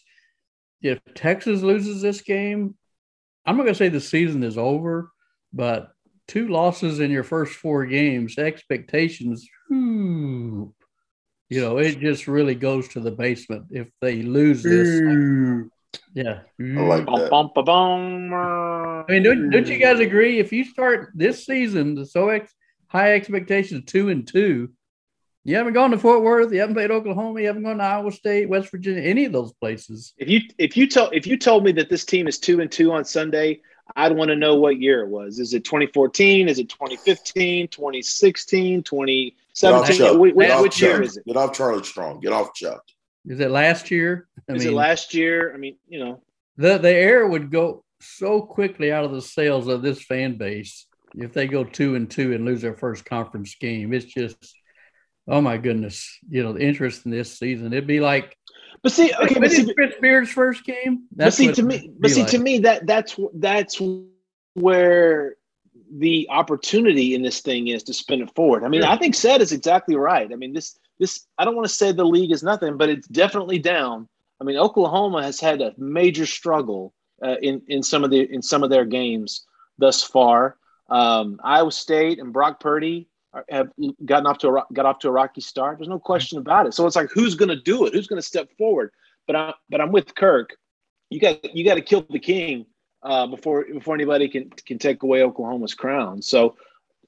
if 0.81 1.00
Texas 1.15 1.62
loses 1.62 2.01
this 2.01 2.21
game, 2.21 2.75
I'm 3.45 3.57
not 3.57 3.63
going 3.63 3.74
to 3.74 3.77
say 3.77 3.89
the 3.89 4.00
season 4.00 4.43
is 4.43 4.57
over, 4.57 5.12
but 5.53 5.91
two 6.27 6.48
losses 6.48 7.00
in 7.00 7.12
your 7.12 7.24
first 7.24 7.53
four 7.53 7.86
games, 7.86 8.38
expectations, 8.38 9.48
whew, 9.67 10.74
you 11.50 11.60
know, 11.60 11.77
it 11.79 12.00
just 12.00 12.27
really 12.27 12.55
goes 12.55 12.88
to 12.89 13.01
the 13.01 13.12
basement 13.12 13.65
if 13.71 13.89
they 14.00 14.21
lose 14.21 14.63
this. 14.63 15.01
Yeah. 16.13 16.39
I 16.60 16.63
like 16.63 17.05
that. 17.05 17.29
bum, 17.29 17.51
ba, 17.53 17.63
bum. 17.63 18.33
I 18.33 19.03
mean, 19.10 19.24
don't, 19.24 19.50
don't 19.50 19.67
you 19.67 19.77
guys 19.77 20.00
agree? 20.00 20.39
If 20.39 20.53
you 20.53 20.63
start 20.63 21.12
this 21.13 21.45
season, 21.45 21.95
the 21.95 22.05
so 22.05 22.29
ex, 22.29 22.53
high 22.88 23.13
expectations, 23.15 23.83
two 23.86 24.07
and 24.07 24.25
two, 24.25 24.71
you 25.43 25.55
haven't 25.55 25.74
gone 25.74 25.91
to 25.91 25.98
Fort 25.98 26.21
Worth, 26.21 26.51
you 26.51 26.60
haven't 26.60 26.75
played 26.75 26.91
Oklahoma, 26.91 27.41
you 27.41 27.48
haven't 27.48 27.63
gone 27.63 27.77
to 27.77 27.83
Iowa 27.83 28.12
State, 28.12 28.50
West 28.50 28.69
Virginia, 28.69 29.01
any 29.01 29.25
of 29.25 29.31
those 29.31 29.53
places. 29.53 30.13
If 30.17 30.29
you 30.29 30.41
if 30.57 30.77
you 30.77 30.88
told 30.88 31.13
if 31.13 31.25
you 31.25 31.38
told 31.38 31.63
me 31.63 31.71
that 31.74 31.89
this 31.89 32.05
team 32.05 32.27
is 32.27 32.38
two 32.38 32.62
and 32.62 32.71
two 32.71 32.91
on 32.91 33.05
Sunday, 33.05 33.62
I'd 33.95 34.15
want 34.15 34.29
to 34.29 34.36
know 34.36 34.55
what 34.55 34.79
year 34.79 35.01
it 35.01 35.10
was. 35.10 35.39
Is 35.39 35.53
it 35.53 35.63
2014? 35.63 36.48
Is 36.48 36.60
it 36.60 36.69
2015? 36.69 37.67
2016? 37.69 38.81
Get 38.81 38.88
off 39.74 39.88
2017? 39.88 39.98
Chuck. 39.98 40.19
Which, 40.19 40.36
Get 40.36 40.62
which 40.62 40.81
year 40.81 41.01
is 41.01 41.17
it? 41.17 41.25
Get 41.25 41.38
off 41.38 41.53
Charlie 41.53 41.83
Strong. 41.83 42.19
Get 42.19 42.33
off 42.33 42.53
Chuck. 42.53 42.83
Is 43.25 43.39
it 43.39 43.51
last 43.51 43.91
year? 43.91 44.27
I 44.50 44.53
Is 44.53 44.63
mean, 44.63 44.74
it 44.74 44.75
last 44.75 45.13
year? 45.13 45.53
I 45.53 45.57
mean, 45.57 45.77
you 45.88 46.00
know, 46.00 46.21
the 46.57 46.77
the 46.77 46.91
air 46.91 47.27
would 47.27 47.51
go 47.51 47.83
so 48.00 48.41
quickly 48.41 48.91
out 48.91 49.05
of 49.05 49.12
the 49.12 49.21
sails 49.21 49.67
of 49.67 49.81
this 49.81 50.03
fan 50.03 50.38
base 50.38 50.88
if 51.15 51.33
they 51.33 51.48
go 51.48 51.63
two 51.63 51.95
and 51.95 52.10
two 52.10 52.33
and 52.33 52.45
lose 52.45 52.62
their 52.62 52.74
first 52.74 53.05
conference 53.05 53.55
game. 53.55 53.93
It's 53.93 54.05
just, 54.05 54.55
oh 55.31 55.41
my 55.41 55.57
goodness, 55.57 56.19
you 56.29 56.43
know, 56.43 56.53
the 56.53 56.61
interest 56.61 57.05
in 57.05 57.11
this 57.11 57.39
season. 57.39 57.73
It'd 57.73 57.88
be 57.88 58.01
like, 58.01 58.38
but 58.83 58.91
see, 58.91 59.13
okay, 59.13 59.39
but 59.39 59.50
see, 59.50 59.61
is 59.61 59.73
Chris 59.73 59.95
Beard's 60.01 60.29
first 60.29 60.65
game? 60.65 61.05
but 61.11 61.33
see 61.33 61.51
to 61.51 61.63
me, 61.63 61.91
but 61.97 62.11
see 62.11 62.21
like. 62.21 62.31
to 62.31 62.38
me 62.38 62.59
that 62.59 62.85
that's 62.85 63.17
that's 63.35 63.81
where 64.55 65.35
the 65.97 66.27
opportunity 66.29 67.15
in 67.15 67.21
this 67.21 67.41
thing 67.41 67.69
is 67.69 67.83
to 67.83 67.93
spin 67.93 68.21
it 68.21 68.35
forward. 68.35 68.63
I 68.63 68.67
mean, 68.67 68.83
I 68.83 68.97
think 68.97 69.15
Ced 69.15 69.39
is 69.39 69.51
exactly 69.51 69.95
right. 69.95 70.31
I 70.31 70.35
mean, 70.35 70.53
this 70.53 70.77
this 71.00 71.25
I 71.38 71.45
don't 71.45 71.55
want 71.55 71.67
to 71.67 71.73
say 71.73 71.91
the 71.91 72.03
league 72.03 72.31
is 72.31 72.43
nothing, 72.43 72.77
but 72.77 72.89
it's 72.89 73.07
definitely 73.07 73.59
down. 73.59 74.09
I 74.39 74.43
mean, 74.43 74.57
Oklahoma 74.57 75.23
has 75.23 75.39
had 75.39 75.61
a 75.61 75.73
major 75.77 76.25
struggle 76.25 76.93
uh, 77.23 77.35
in 77.41 77.61
in 77.67 77.83
some 77.83 78.03
of 78.03 78.11
the 78.11 78.21
in 78.21 78.41
some 78.41 78.63
of 78.63 78.69
their 78.69 78.85
games 78.85 79.45
thus 79.77 80.03
far. 80.03 80.57
Um, 80.89 81.39
Iowa 81.41 81.71
State 81.71 82.19
and 82.19 82.33
Brock 82.33 82.59
Purdy 82.59 83.07
have 83.50 83.69
gotten 84.05 84.27
off 84.27 84.38
to 84.39 84.50
a 84.50 84.65
got 84.73 84.85
off 84.85 85.00
to 85.00 85.07
a 85.07 85.11
rocky 85.11 85.41
start. 85.41 85.77
There's 85.77 85.88
no 85.88 86.00
question 86.00 86.38
about 86.38 86.67
it. 86.67 86.73
So 86.73 86.85
it's 86.85 86.95
like 86.95 87.09
who's 87.11 87.35
going 87.35 87.50
to 87.50 87.59
do 87.61 87.85
it? 87.85 87.93
Who's 87.93 88.07
going 88.07 88.21
to 88.21 88.27
step 88.27 88.50
forward? 88.57 88.91
But 89.27 89.35
I'm 89.35 89.53
but 89.69 89.81
I'm 89.81 89.91
with 89.91 90.13
Kirk. 90.15 90.55
You 91.09 91.19
got 91.19 91.55
you 91.55 91.63
got 91.63 91.75
to 91.75 91.81
kill 91.81 92.05
the 92.09 92.19
king 92.19 92.65
uh, 93.03 93.27
before 93.27 93.65
before 93.71 93.95
anybody 93.95 94.27
can 94.27 94.50
can 94.65 94.77
take 94.77 95.03
away 95.03 95.23
Oklahoma's 95.23 95.73
crown. 95.73 96.21
So 96.21 96.55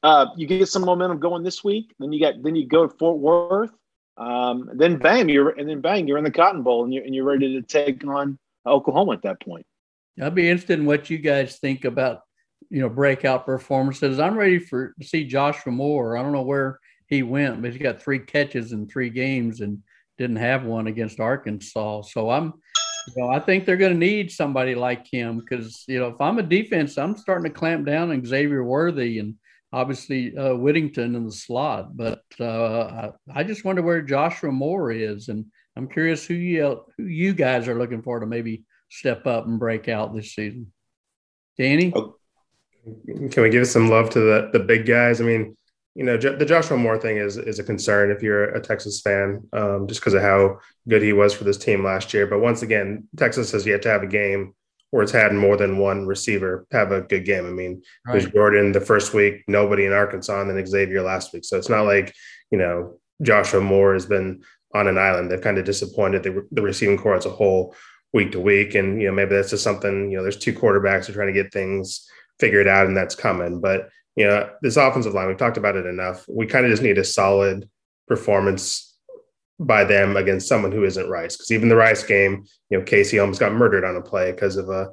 uh, 0.03 0.27
you 0.35 0.47
get 0.47 0.67
some 0.67 0.85
momentum 0.85 1.19
going 1.19 1.43
this 1.43 1.63
week. 1.63 1.93
Then 1.99 2.11
you 2.11 2.19
got 2.19 2.41
then 2.43 2.55
you 2.55 2.67
go 2.67 2.87
to 2.87 2.97
Fort 2.97 3.19
Worth. 3.19 3.71
Um, 4.15 4.69
then 4.75 4.97
bang, 4.97 5.27
you're 5.27 5.49
and 5.49 5.67
then 5.67 5.81
bang, 5.81 6.07
you're 6.07 6.19
in 6.19 6.23
the 6.23 6.31
Cotton 6.31 6.61
Bowl 6.61 6.83
and 6.83 6.93
you're 6.93 7.03
and 7.03 7.15
you're 7.15 7.25
ready 7.25 7.59
to 7.59 7.61
take 7.61 8.05
on 8.05 8.37
Oklahoma 8.65 9.13
at 9.13 9.23
that 9.23 9.41
point. 9.41 9.65
I'd 10.21 10.35
be 10.35 10.49
interested 10.49 10.79
in 10.79 10.85
what 10.85 11.09
you 11.09 11.17
guys 11.17 11.57
think 11.57 11.85
about, 11.85 12.21
you 12.73 12.81
know, 12.81 12.89
breakout 12.89 13.45
performances. 13.45 14.19
I'm 14.19 14.35
ready 14.35 14.57
for 14.57 14.95
to 14.99 15.07
see 15.07 15.25
Joshua 15.25 15.71
Moore. 15.71 16.17
I 16.17 16.23
don't 16.23 16.31
know 16.31 16.41
where 16.41 16.79
he 17.05 17.21
went, 17.21 17.61
but 17.61 17.71
he's 17.71 17.79
got 17.79 18.01
three 18.01 18.17
catches 18.17 18.71
in 18.71 18.87
three 18.87 19.11
games 19.11 19.61
and 19.61 19.77
didn't 20.17 20.37
have 20.37 20.63
one 20.63 20.87
against 20.87 21.19
Arkansas. 21.19 22.01
So 22.01 22.31
I'm, 22.31 22.45
you 23.07 23.13
know, 23.15 23.29
I 23.29 23.39
think 23.39 23.65
they're 23.65 23.77
going 23.77 23.93
to 23.93 23.97
need 23.99 24.31
somebody 24.31 24.73
like 24.73 25.05
him 25.05 25.37
because 25.37 25.83
you 25.87 25.99
know 25.99 26.07
if 26.07 26.19
I'm 26.19 26.39
a 26.39 26.43
defense, 26.43 26.97
I'm 26.97 27.15
starting 27.15 27.43
to 27.43 27.55
clamp 27.55 27.85
down 27.85 28.09
on 28.09 28.25
Xavier 28.25 28.63
Worthy 28.63 29.19
and 29.19 29.35
obviously 29.71 30.35
uh, 30.35 30.55
Whittington 30.55 31.13
in 31.13 31.25
the 31.25 31.31
slot. 31.31 31.95
But 31.95 32.23
uh, 32.39 33.11
I, 33.29 33.41
I 33.41 33.43
just 33.43 33.65
wonder 33.65 33.83
where 33.83 34.01
Joshua 34.01 34.51
Moore 34.51 34.91
is, 34.91 35.29
and 35.29 35.45
I'm 35.75 35.87
curious 35.87 36.25
who 36.25 36.33
you 36.33 36.85
who 36.97 37.03
you 37.03 37.35
guys 37.35 37.67
are 37.67 37.77
looking 37.77 38.01
for 38.01 38.19
to 38.19 38.25
maybe 38.25 38.63
step 38.89 39.27
up 39.27 39.45
and 39.45 39.59
break 39.59 39.89
out 39.89 40.15
this 40.15 40.33
season. 40.33 40.73
Danny, 41.55 41.93
Oh. 41.95 42.15
Can 43.05 43.43
we 43.43 43.49
give 43.49 43.67
some 43.67 43.89
love 43.89 44.09
to 44.11 44.19
the 44.19 44.49
the 44.51 44.59
big 44.59 44.85
guys? 44.85 45.21
I 45.21 45.23
mean, 45.23 45.55
you 45.95 46.03
know, 46.03 46.17
the 46.17 46.45
Joshua 46.45 46.77
Moore 46.77 46.97
thing 46.97 47.17
is 47.17 47.37
is 47.37 47.59
a 47.59 47.63
concern 47.63 48.11
if 48.11 48.21
you're 48.21 48.45
a 48.45 48.61
Texas 48.61 48.99
fan, 48.99 49.47
um, 49.53 49.87
just 49.87 50.01
because 50.01 50.13
of 50.13 50.21
how 50.21 50.59
good 50.89 51.01
he 51.01 51.13
was 51.13 51.33
for 51.33 51.43
this 51.43 51.57
team 51.57 51.83
last 51.83 52.13
year. 52.13 52.27
But 52.27 52.41
once 52.41 52.61
again, 52.61 53.07
Texas 53.15 53.51
has 53.51 53.65
yet 53.65 53.83
to 53.83 53.89
have 53.89 54.03
a 54.03 54.07
game 54.07 54.53
where 54.89 55.03
it's 55.03 55.11
had 55.11 55.33
more 55.33 55.57
than 55.57 55.77
one 55.77 56.05
receiver 56.05 56.67
have 56.71 56.91
a 56.91 57.01
good 57.01 57.25
game. 57.25 57.47
I 57.47 57.51
mean, 57.51 57.81
there's 58.05 58.27
Jordan 58.27 58.73
the 58.73 58.81
first 58.81 59.13
week, 59.13 59.43
nobody 59.47 59.85
in 59.85 59.93
Arkansas, 59.93 60.41
and 60.41 60.49
then 60.49 60.65
Xavier 60.65 61.01
last 61.01 61.33
week. 61.33 61.45
So 61.45 61.57
it's 61.57 61.69
not 61.69 61.85
like 61.85 62.13
you 62.51 62.57
know 62.57 62.99
Joshua 63.21 63.61
Moore 63.61 63.93
has 63.93 64.05
been 64.05 64.43
on 64.75 64.87
an 64.87 64.97
island. 64.97 65.31
They've 65.31 65.39
kind 65.39 65.57
of 65.57 65.65
disappointed 65.65 66.23
the, 66.23 66.45
the 66.51 66.61
receiving 66.61 66.97
core 66.97 67.15
as 67.15 67.25
a 67.25 67.29
whole 67.29 67.75
week 68.13 68.31
to 68.33 68.39
week, 68.39 68.75
and 68.75 69.01
you 69.01 69.07
know 69.07 69.13
maybe 69.13 69.35
that's 69.35 69.51
just 69.51 69.63
something. 69.63 70.09
You 70.09 70.17
know, 70.17 70.23
there's 70.23 70.37
two 70.37 70.53
quarterbacks 70.53 71.05
who 71.05 71.13
are 71.13 71.15
trying 71.15 71.33
to 71.33 71.43
get 71.43 71.53
things 71.53 72.09
figured 72.43 72.67
out, 72.67 72.87
and 72.87 72.97
that's 72.97 73.15
coming. 73.15 73.61
But 73.61 73.89
you 74.17 74.27
know, 74.27 74.49
this 74.61 74.75
offensive 74.75 75.13
line, 75.13 75.27
we've 75.27 75.37
talked 75.37 75.57
about 75.57 75.77
it 75.77 75.85
enough. 75.85 76.25
We 76.27 76.45
kind 76.45 76.65
of 76.65 76.71
just 76.71 76.83
need 76.83 76.97
a 76.97 77.03
solid 77.05 77.69
performance 78.05 78.97
by 79.59 79.85
them 79.85 80.17
against 80.17 80.49
someone 80.49 80.73
who 80.73 80.83
isn't 80.83 81.09
Rice. 81.09 81.37
Because 81.37 81.51
even 81.51 81.69
the 81.69 81.77
Rice 81.77 82.03
game, 82.03 82.43
you 82.69 82.77
know, 82.77 82.83
Casey 82.83 83.17
almost 83.17 83.39
got 83.39 83.53
murdered 83.53 83.85
on 83.85 83.95
a 83.95 84.01
play 84.01 84.31
because 84.31 84.57
of 84.57 84.67
a, 84.67 84.89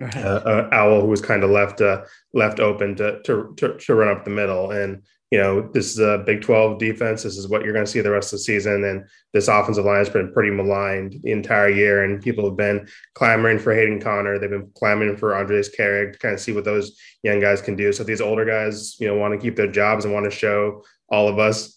a, 0.00 0.42
a 0.46 0.74
owl 0.74 1.02
who 1.02 1.08
was 1.08 1.20
kind 1.20 1.44
of 1.44 1.50
left 1.50 1.82
uh, 1.82 2.02
left 2.32 2.58
open 2.58 2.96
to, 2.96 3.20
to 3.24 3.54
to 3.58 3.76
to 3.76 3.94
run 3.94 4.08
up 4.08 4.24
the 4.24 4.30
middle. 4.30 4.70
And 4.70 5.02
you 5.30 5.38
know, 5.38 5.68
this 5.72 5.90
is 5.90 5.98
a 5.98 6.22
Big 6.24 6.42
12 6.42 6.78
defense. 6.78 7.24
This 7.24 7.36
is 7.36 7.48
what 7.48 7.62
you're 7.62 7.72
going 7.72 7.84
to 7.84 7.90
see 7.90 8.00
the 8.00 8.10
rest 8.10 8.32
of 8.32 8.38
the 8.38 8.44
season. 8.44 8.84
And 8.84 9.04
this 9.32 9.48
offensive 9.48 9.84
line 9.84 9.98
has 9.98 10.08
been 10.08 10.32
pretty 10.32 10.50
maligned 10.50 11.16
the 11.22 11.32
entire 11.32 11.68
year. 11.68 12.04
And 12.04 12.22
people 12.22 12.44
have 12.44 12.56
been 12.56 12.86
clamoring 13.14 13.58
for 13.58 13.74
Hayden 13.74 14.00
Conner. 14.00 14.38
They've 14.38 14.48
been 14.48 14.70
clamoring 14.76 15.16
for 15.16 15.32
Andrej 15.32 15.70
Karic 15.76 16.12
to 16.12 16.18
kind 16.18 16.34
of 16.34 16.40
see 16.40 16.52
what 16.52 16.64
those 16.64 16.96
young 17.24 17.40
guys 17.40 17.60
can 17.60 17.74
do. 17.74 17.92
So 17.92 18.04
these 18.04 18.20
older 18.20 18.44
guys, 18.44 18.98
you 19.00 19.08
know, 19.08 19.16
want 19.16 19.34
to 19.34 19.44
keep 19.44 19.56
their 19.56 19.70
jobs 19.70 20.04
and 20.04 20.14
want 20.14 20.30
to 20.30 20.36
show 20.36 20.84
all 21.08 21.28
of 21.28 21.40
us 21.40 21.76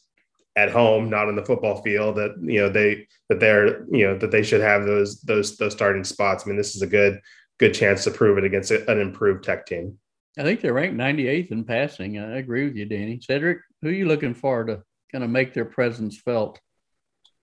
at 0.56 0.72
home, 0.72 1.10
not 1.10 1.28
on 1.28 1.36
the 1.36 1.46
football 1.46 1.82
field, 1.82 2.18
that 2.18 2.36
you 2.42 2.60
know 2.60 2.70
they 2.70 3.08
that 3.30 3.40
they're 3.40 3.86
you 3.92 4.06
know 4.06 4.18
that 4.18 4.32
they 4.32 4.44
should 4.44 4.62
have 4.62 4.86
those 4.86 5.22
those 5.22 5.58
those 5.58 5.74
starting 5.74 6.04
spots. 6.04 6.44
I 6.44 6.48
mean, 6.48 6.58
this 6.58 6.76
is 6.76 6.82
a 6.82 6.88
good 6.88 7.20
good 7.60 7.74
chance 7.74 8.04
to 8.04 8.12
prove 8.12 8.38
it 8.38 8.44
against 8.44 8.72
an 8.72 9.00
improved 9.00 9.44
Tech 9.44 9.66
team. 9.66 9.98
I 10.38 10.44
think 10.44 10.62
they're 10.62 10.74
ranked 10.74 10.96
98th 10.98 11.52
in 11.52 11.64
passing. 11.64 12.20
I 12.20 12.38
agree 12.38 12.66
with 12.66 12.76
you, 12.76 12.86
Danny. 12.86 13.20
Cedric, 13.22 13.60
who 13.82 13.90
are 13.90 13.94
you 13.94 14.06
looking 14.08 14.34
for 14.34 14.64
to 14.64 14.84
kind 15.12 15.24
of 15.24 15.30
make 15.30 15.54
their 15.54 15.66
presence 15.66 16.20
felt? 16.22 16.60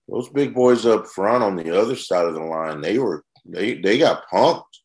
Those 0.07 0.29
big 0.29 0.53
boys 0.53 0.85
up 0.85 1.05
front 1.07 1.43
on 1.43 1.55
the 1.57 1.77
other 1.79 1.95
side 1.95 2.25
of 2.25 2.33
the 2.33 2.41
line, 2.41 2.81
they 2.81 2.97
were 2.97 3.23
they 3.45 3.75
they 3.75 3.97
got 3.97 4.27
pumped 4.29 4.79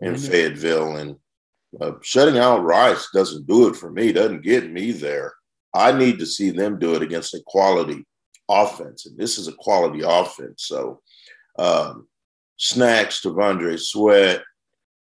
in 0.00 0.14
Mhm. 0.14 0.28
Fayetteville, 0.28 0.96
and 0.96 1.16
uh, 1.80 1.92
shutting 2.02 2.38
out 2.38 2.62
Rice 2.62 3.08
doesn't 3.12 3.46
do 3.46 3.68
it 3.68 3.76
for 3.76 3.90
me. 3.90 4.12
Doesn't 4.12 4.42
get 4.42 4.70
me 4.70 4.92
there. 4.92 5.32
I 5.74 5.92
need 5.92 6.18
to 6.18 6.26
see 6.26 6.50
them 6.50 6.78
do 6.78 6.94
it 6.94 7.02
against 7.02 7.34
a 7.34 7.40
quality 7.46 8.04
offense, 8.48 9.06
and 9.06 9.16
this 9.18 9.38
is 9.38 9.48
a 9.48 9.52
quality 9.52 10.02
offense. 10.04 10.64
So, 10.66 11.00
um, 11.58 12.06
snacks, 12.58 13.22
T'Vondre 13.22 13.78
Sweat, 13.80 14.42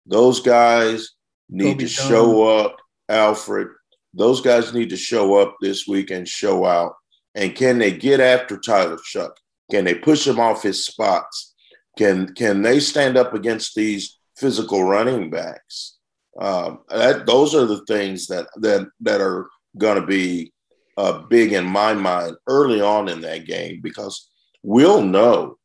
those 0.06 0.40
guys 0.40 1.10
need 1.50 1.78
Kobe 1.78 1.86
to 1.86 1.94
Dunn. 1.94 2.08
show 2.08 2.42
up. 2.48 2.76
Alfred, 3.08 3.68
those 4.14 4.40
guys 4.40 4.72
need 4.72 4.90
to 4.90 4.96
show 4.96 5.36
up 5.36 5.56
this 5.60 5.86
week 5.86 6.10
and 6.10 6.26
show 6.26 6.64
out. 6.64 6.94
And 7.34 7.54
can 7.54 7.78
they 7.78 7.92
get 7.92 8.20
after 8.20 8.58
Tyler 8.58 8.98
Shough? 8.98 9.32
Can 9.70 9.84
they 9.84 9.94
push 9.94 10.26
him 10.26 10.40
off 10.40 10.62
his 10.62 10.84
spots? 10.84 11.54
Can 11.98 12.34
can 12.34 12.62
they 12.62 12.80
stand 12.80 13.16
up 13.16 13.34
against 13.34 13.74
these 13.74 14.18
physical 14.36 14.84
running 14.84 15.30
backs? 15.30 15.96
Um, 16.40 16.80
that 16.88 17.26
those 17.26 17.54
are 17.54 17.66
the 17.66 17.84
things 17.86 18.26
that 18.28 18.46
that 18.56 18.88
that 19.00 19.20
are 19.20 19.48
going 19.76 20.00
to 20.00 20.06
be 20.06 20.52
uh, 20.96 21.20
big 21.28 21.52
in 21.52 21.64
my 21.64 21.94
mind 21.94 22.36
early 22.46 22.80
on 22.80 23.08
in 23.08 23.20
that 23.22 23.46
game 23.46 23.80
because 23.82 24.28
we'll 24.62 25.02
know 25.02 25.56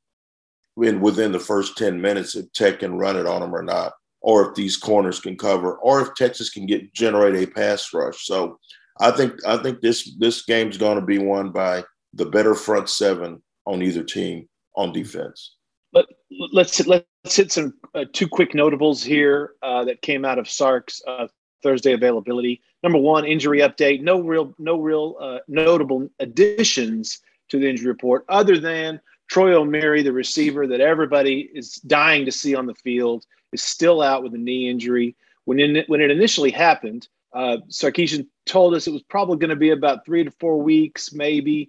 in 0.77 1.00
within 1.00 1.32
the 1.32 1.39
first 1.39 1.77
ten 1.77 2.01
minutes 2.01 2.36
if 2.36 2.51
Tech 2.54 2.80
can 2.80 2.98
run 2.98 3.18
it 3.18 3.25
on 3.25 3.42
them 3.42 3.56
or 3.56 3.63
not, 3.63 3.94
or 4.25 4.50
if 4.50 4.55
these 4.55 4.75
corners 4.75 5.20
can 5.20 5.38
cover, 5.38 5.75
or 5.75 6.01
if 6.01 6.15
Texas 6.15 6.50
can 6.50 6.65
get 6.65 6.91
generate 6.94 7.36
a 7.36 7.46
pass 7.46 7.94
rush. 7.94 8.25
So 8.25 8.60
I 9.00 9.12
think 9.12 9.34
I 9.46 9.58
think 9.58 9.82
this 9.82 10.15
this 10.17 10.44
game's 10.44 10.79
going 10.79 11.00
to 11.00 11.05
be 11.05 11.20
won 11.20 11.51
by 11.51 11.84
the 12.12 12.25
better 12.25 12.55
front 12.55 12.89
seven 12.89 13.44
on 13.67 13.84
either 13.84 14.03
team 14.03 14.50
on 14.75 14.91
defense. 14.91 15.58
But 15.94 16.08
let's 16.51 16.88
let's 16.88 17.05
hit 17.36 17.51
some 17.51 17.75
uh, 17.94 18.05
two 18.13 18.27
quick 18.27 18.55
notables 18.55 19.03
here 19.03 19.51
uh, 19.62 19.86
that 19.86 20.01
came 20.01 20.25
out 20.25 20.39
of 20.39 20.50
Sark's 20.50 21.03
uh, 21.08 21.27
Thursday 21.62 21.94
availability. 21.94 22.63
Number 22.82 22.98
one, 22.98 23.25
injury 23.25 23.60
update. 23.60 24.01
No 24.01 24.22
real 24.22 24.55
no 24.58 24.82
real 24.82 25.17
uh, 25.22 25.38
notable 25.48 26.10
additions 26.20 27.22
to 27.50 27.60
the 27.60 27.70
injury 27.70 27.89
report 27.89 28.25
other 28.27 28.58
than 28.58 29.00
Troy 29.29 29.51
Omeire, 29.51 30.03
the 30.03 30.12
receiver 30.12 30.65
that 30.65 30.82
everybody 30.82 31.50
is 31.53 31.75
dying 31.75 32.25
to 32.25 32.32
see 32.32 32.55
on 32.55 32.65
the 32.65 32.74
field, 32.75 33.25
is 33.55 33.63
still 33.75 34.00
out 34.09 34.24
with 34.24 34.33
a 34.39 34.43
knee 34.47 34.69
injury. 34.69 35.15
When 35.47 35.59
in, 35.59 35.83
when 35.88 36.01
it 36.01 36.12
initially 36.12 36.51
happened, 36.51 37.03
Uh, 37.35 37.59
Sarkisian 37.67 38.27
told 38.45 38.74
us 38.75 38.88
it 38.88 38.93
was 38.93 39.03
probably 39.15 39.38
going 39.41 39.55
to 39.57 39.65
be 39.67 39.74
about 39.74 40.05
three 40.05 40.24
to 40.24 40.31
four 40.39 40.57
weeks, 40.63 41.12
maybe. 41.12 41.59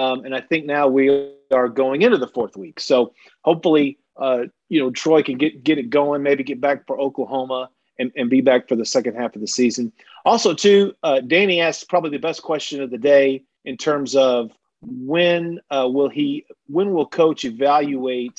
Um, 0.00 0.24
and 0.24 0.32
I 0.34 0.40
think 0.48 0.64
now 0.64 0.88
we 0.98 1.04
are 1.50 1.68
going 1.68 2.02
into 2.02 2.18
the 2.18 2.32
fourth 2.36 2.56
week. 2.56 2.80
So 2.80 3.12
hopefully, 3.44 3.98
uh, 4.16 4.48
you 4.72 4.80
know, 4.80 4.90
Troy 4.90 5.22
can 5.22 5.36
get 5.38 5.52
get 5.68 5.78
it 5.78 5.90
going, 5.90 6.22
maybe 6.22 6.44
get 6.44 6.60
back 6.60 6.86
for 6.86 6.96
Oklahoma 6.98 7.68
and, 7.98 8.10
and 8.16 8.30
be 8.30 8.42
back 8.42 8.68
for 8.68 8.76
the 8.76 8.84
second 8.84 9.14
half 9.20 9.36
of 9.36 9.42
the 9.42 9.52
season. 9.60 9.92
Also, 10.24 10.54
too, 10.54 10.94
uh, 11.02 11.20
Danny 11.20 11.60
asked 11.60 11.90
probably 11.92 12.10
the 12.10 12.26
best 12.28 12.40
question 12.40 12.82
of 12.82 12.90
the 12.90 13.02
day 13.14 13.44
in 13.64 13.76
terms 13.76 14.14
of 14.14 14.50
when 14.80 15.60
uh, 15.70 15.88
will 15.96 16.10
he, 16.10 16.46
when 16.76 16.88
will 16.94 17.08
coach 17.08 17.44
evaluate 17.44 18.38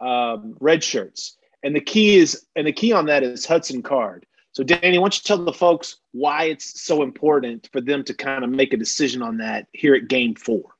um, 0.00 0.56
red 0.60 0.82
shirts? 0.82 1.37
And 1.62 1.74
the 1.74 1.80
key 1.80 2.16
is, 2.18 2.46
and 2.56 2.66
the 2.66 2.72
key 2.72 2.92
on 2.92 3.06
that 3.06 3.22
is 3.22 3.44
Hudson 3.44 3.82
Card. 3.82 4.26
So, 4.52 4.64
Danny, 4.64 4.98
why 4.98 5.04
don't 5.04 5.16
you 5.16 5.22
tell 5.24 5.44
the 5.44 5.52
folks 5.52 5.96
why 6.12 6.44
it's 6.44 6.82
so 6.82 7.02
important 7.02 7.68
for 7.72 7.80
them 7.80 8.02
to 8.04 8.14
kind 8.14 8.44
of 8.44 8.50
make 8.50 8.72
a 8.72 8.76
decision 8.76 9.22
on 9.22 9.38
that 9.38 9.66
here 9.72 9.94
at 9.94 10.08
Game 10.08 10.34
Four? 10.34 10.74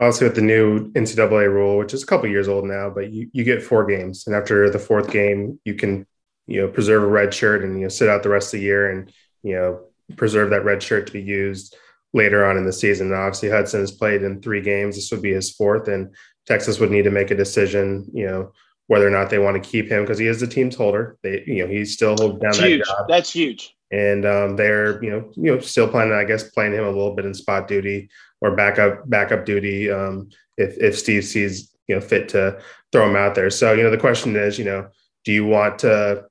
Also, 0.00 0.26
with 0.26 0.36
the 0.36 0.42
new 0.42 0.90
NCAA 0.92 1.52
rule, 1.52 1.76
which 1.76 1.92
is 1.92 2.02
a 2.02 2.06
couple 2.06 2.28
years 2.28 2.48
old 2.48 2.64
now, 2.64 2.88
but 2.88 3.10
you, 3.10 3.28
you 3.32 3.42
get 3.44 3.62
four 3.62 3.84
games, 3.84 4.26
and 4.26 4.36
after 4.36 4.70
the 4.70 4.78
fourth 4.78 5.10
game, 5.10 5.58
you 5.64 5.74
can 5.74 6.06
you 6.46 6.62
know 6.62 6.68
preserve 6.68 7.02
a 7.02 7.06
red 7.06 7.34
shirt 7.34 7.62
and 7.62 7.76
you 7.76 7.82
know 7.82 7.88
sit 7.88 8.08
out 8.08 8.22
the 8.22 8.28
rest 8.28 8.54
of 8.54 8.60
the 8.60 8.64
year 8.64 8.90
and 8.90 9.12
you 9.42 9.54
know 9.54 9.80
preserve 10.16 10.50
that 10.50 10.64
red 10.64 10.82
shirt 10.82 11.06
to 11.06 11.12
be 11.12 11.20
used 11.20 11.76
later 12.14 12.46
on 12.46 12.56
in 12.56 12.64
the 12.64 12.72
season. 12.72 13.08
And 13.08 13.16
obviously, 13.16 13.50
Hudson 13.50 13.80
has 13.80 13.90
played 13.90 14.22
in 14.22 14.40
three 14.40 14.62
games. 14.62 14.94
This 14.94 15.10
would 15.10 15.20
be 15.20 15.32
his 15.32 15.50
fourth, 15.50 15.88
and 15.88 16.14
Texas 16.46 16.78
would 16.78 16.90
need 16.90 17.04
to 17.04 17.10
make 17.10 17.32
a 17.32 17.36
decision. 17.36 18.08
You 18.14 18.26
know 18.28 18.52
whether 18.88 19.06
or 19.06 19.10
not 19.10 19.30
they 19.30 19.38
want 19.38 19.62
to 19.62 19.70
keep 19.70 19.88
him 19.88 20.02
because 20.02 20.18
he 20.18 20.26
is 20.26 20.40
the 20.40 20.46
team's 20.46 20.74
holder. 20.74 21.16
They, 21.22 21.44
you 21.46 21.64
know, 21.64 21.70
he's 21.70 21.92
still 21.94 22.16
holding 22.16 22.40
down 22.40 22.50
That's 22.50 22.58
that 22.58 22.68
huge. 22.68 22.86
job, 22.86 23.06
That's 23.08 23.32
huge. 23.32 23.76
and 23.92 24.26
um, 24.26 24.56
they're, 24.56 25.02
you 25.04 25.10
know, 25.10 25.30
you 25.36 25.54
know, 25.54 25.60
still 25.60 25.88
planning, 25.88 26.14
I 26.14 26.24
guess, 26.24 26.50
playing 26.50 26.72
him 26.72 26.84
a 26.84 26.90
little 26.90 27.14
bit 27.14 27.24
in 27.26 27.32
spot 27.34 27.68
duty 27.68 28.08
or 28.40 28.56
backup 28.56 29.08
backup 29.08 29.44
duty 29.46 29.90
um, 29.90 30.30
if 30.56 30.76
if 30.78 30.98
Steve 30.98 31.24
sees 31.24 31.74
you 31.86 31.94
know 31.94 32.00
fit 32.00 32.28
to 32.30 32.60
throw 32.92 33.08
him 33.08 33.16
out 33.16 33.34
there. 33.34 33.50
So 33.50 33.72
you 33.72 33.82
know, 33.82 33.90
the 33.90 33.98
question 33.98 34.36
is, 34.36 34.58
you 34.58 34.64
know, 34.64 34.88
do 35.24 35.32
you 35.32 35.44
want 35.46 35.78
to? 35.80 36.24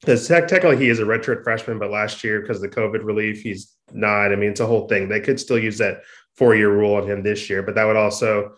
Because 0.00 0.28
technically 0.28 0.76
he 0.76 0.90
is 0.90 0.98
a 0.98 1.04
redshirt 1.04 1.42
freshman, 1.44 1.78
but 1.78 1.90
last 1.90 2.22
year 2.22 2.42
because 2.42 2.62
of 2.62 2.70
the 2.70 2.76
COVID 2.76 3.02
relief, 3.04 3.40
he's 3.40 3.72
not. 3.92 4.32
I 4.32 4.36
mean, 4.36 4.50
it's 4.50 4.60
a 4.60 4.66
whole 4.66 4.86
thing. 4.88 5.08
They 5.08 5.20
could 5.20 5.40
still 5.40 5.58
use 5.58 5.78
that 5.78 6.02
four 6.36 6.54
year 6.54 6.70
rule 6.70 6.96
on 6.96 7.08
him 7.08 7.22
this 7.22 7.48
year, 7.48 7.62
but 7.62 7.74
that 7.76 7.84
would 7.84 7.96
also 7.96 8.56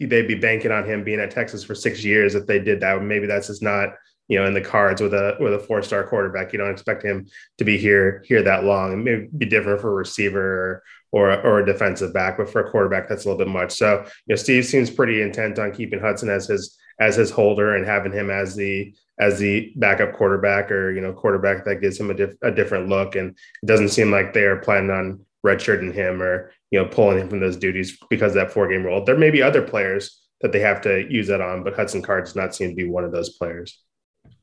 they'd 0.00 0.28
be 0.28 0.34
banking 0.34 0.72
on 0.72 0.84
him 0.84 1.04
being 1.04 1.20
at 1.20 1.30
Texas 1.30 1.64
for 1.64 1.74
six 1.74 2.04
years 2.04 2.34
if 2.34 2.46
they 2.46 2.58
did 2.58 2.80
that. 2.80 3.02
Maybe 3.02 3.26
that's 3.26 3.46
just 3.48 3.62
not 3.62 3.90
you 4.28 4.38
know 4.38 4.46
in 4.46 4.54
the 4.54 4.60
cards 4.60 5.00
with 5.00 5.14
a 5.14 5.36
with 5.40 5.54
a 5.54 5.58
four 5.58 5.82
star 5.82 6.06
quarterback. 6.06 6.52
You 6.52 6.58
don't 6.58 6.70
expect 6.70 7.02
him 7.04 7.26
to 7.58 7.64
be 7.64 7.78
here 7.78 8.24
here 8.26 8.42
that 8.42 8.64
long. 8.64 8.92
It 8.92 8.96
may 8.96 9.28
be 9.36 9.46
different 9.46 9.80
for 9.80 9.90
a 9.90 9.94
receiver 9.94 10.82
or 11.12 11.32
or, 11.32 11.60
a 11.60 11.66
defensive 11.66 12.12
back, 12.12 12.36
but 12.36 12.50
for 12.50 12.60
a 12.60 12.70
quarterback, 12.70 13.08
that's 13.08 13.24
a 13.24 13.28
little 13.28 13.44
bit 13.44 13.50
much. 13.50 13.72
So 13.72 14.02
you 14.26 14.32
know, 14.32 14.36
Steve 14.36 14.66
seems 14.66 14.90
pretty 14.90 15.22
intent 15.22 15.58
on 15.58 15.72
keeping 15.72 16.00
Hudson 16.00 16.28
as 16.28 16.46
his 16.46 16.76
as 17.00 17.16
his 17.16 17.30
holder 17.30 17.76
and 17.76 17.86
having 17.86 18.12
him 18.12 18.30
as 18.30 18.56
the 18.56 18.94
as 19.18 19.38
the 19.38 19.72
backup 19.76 20.12
quarterback 20.12 20.70
or 20.70 20.92
you 20.92 21.00
know 21.00 21.12
quarterback 21.12 21.64
that 21.64 21.80
gives 21.80 21.98
him 21.98 22.10
a, 22.10 22.14
diff, 22.14 22.34
a 22.42 22.50
different 22.50 22.88
look. 22.88 23.16
And 23.16 23.30
it 23.62 23.66
doesn't 23.66 23.90
seem 23.90 24.10
like 24.10 24.32
they 24.32 24.44
are 24.44 24.56
planning 24.56 24.90
on 24.90 25.25
redshirting 25.44 25.92
him 25.92 26.22
or 26.22 26.52
you 26.70 26.78
know 26.78 26.88
pulling 26.88 27.18
him 27.18 27.28
from 27.28 27.40
those 27.40 27.56
duties 27.56 27.98
because 28.10 28.32
of 28.32 28.36
that 28.36 28.52
four 28.52 28.68
game 28.68 28.84
rule. 28.84 29.04
There 29.04 29.18
may 29.18 29.30
be 29.30 29.42
other 29.42 29.62
players 29.62 30.22
that 30.40 30.52
they 30.52 30.60
have 30.60 30.80
to 30.82 31.06
use 31.10 31.28
that 31.28 31.40
on, 31.40 31.64
but 31.64 31.74
Hudson 31.74 32.02
Card 32.02 32.24
does 32.24 32.36
not 32.36 32.54
seem 32.54 32.70
to 32.70 32.76
be 32.76 32.88
one 32.88 33.04
of 33.04 33.12
those 33.12 33.30
players. 33.30 33.82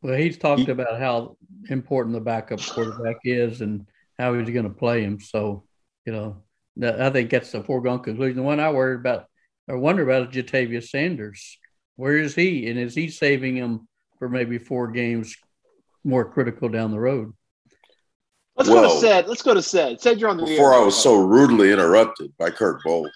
Well, 0.01 0.17
he's 0.17 0.37
talked 0.37 0.67
about 0.69 0.99
how 0.99 1.37
important 1.69 2.13
the 2.13 2.21
backup 2.21 2.59
quarterback 2.61 3.17
is 3.23 3.61
and 3.61 3.85
how 4.17 4.33
he's 4.33 4.49
going 4.49 4.67
to 4.67 4.73
play 4.73 5.03
him. 5.03 5.19
So, 5.19 5.63
you 6.05 6.13
know, 6.13 6.43
that, 6.77 7.01
I 7.01 7.09
think 7.09 7.29
that's 7.29 7.53
a 7.53 7.63
foregone 7.63 8.01
conclusion. 8.01 8.37
The 8.37 8.43
one 8.43 8.59
I 8.59 8.71
worry 8.71 8.95
about 8.95 9.27
or 9.67 9.77
wonder 9.77 10.03
about 10.03 10.35
is 10.35 10.43
Ja'Tavion 10.43 10.83
Sanders. 10.83 11.57
Where 11.95 12.17
is 12.17 12.35
he? 12.35 12.69
And 12.69 12.79
is 12.79 12.95
he 12.95 13.09
saving 13.09 13.55
him 13.55 13.87
for 14.19 14.27
maybe 14.27 14.57
four 14.57 14.89
games 14.89 15.35
more 16.03 16.25
critical 16.25 16.69
down 16.69 16.91
the 16.91 16.99
road? 16.99 17.33
Let's 18.55 18.69
go 18.69 18.81
to 18.83 19.05
Ced. 19.05 19.27
Let's 19.27 19.41
go 19.41 19.53
to 19.53 19.61
Ced. 19.61 19.99
Ced, 19.99 20.19
you're 20.19 20.29
on 20.29 20.37
the 20.37 20.45
Before 20.45 20.73
air. 20.73 20.81
I 20.81 20.85
was 20.85 20.95
so 20.95 21.15
rudely 21.15 21.71
interrupted 21.71 22.33
by 22.37 22.51
Kirk 22.51 22.81
Bohls. 22.85 23.09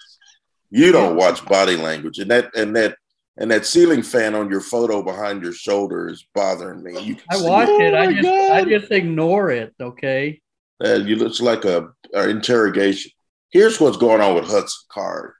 You 0.70 0.92
don't 0.92 1.16
watch 1.16 1.44
body 1.46 1.76
language, 1.76 2.18
and 2.18 2.30
that 2.30 2.54
and 2.54 2.74
that 2.76 2.96
and 3.38 3.50
that 3.50 3.64
ceiling 3.64 4.02
fan 4.02 4.34
on 4.34 4.50
your 4.50 4.60
photo 4.60 5.02
behind 5.02 5.42
your 5.42 5.52
shoulder 5.52 6.08
is 6.08 6.26
bothering 6.34 6.82
me. 6.82 7.00
You 7.00 7.14
can 7.14 7.24
I 7.30 7.40
watch 7.40 7.68
Oh 7.70 7.80
it. 7.80 7.94
I 7.94 8.06
my 8.06 8.12
just 8.12 8.28
I 8.28 8.64
just 8.64 8.92
ignore 8.92 9.50
it. 9.50 9.74
Okay. 9.80 10.40
Uh, 10.84 10.94
you 10.94 11.16
looks 11.16 11.40
like 11.40 11.64
a, 11.64 11.88
a 12.14 12.28
interrogation. 12.28 13.12
Here's 13.50 13.80
what's 13.80 13.96
going 13.96 14.20
on 14.20 14.34
with 14.34 14.44
Hudson 14.44 14.86
Card. 14.90 15.32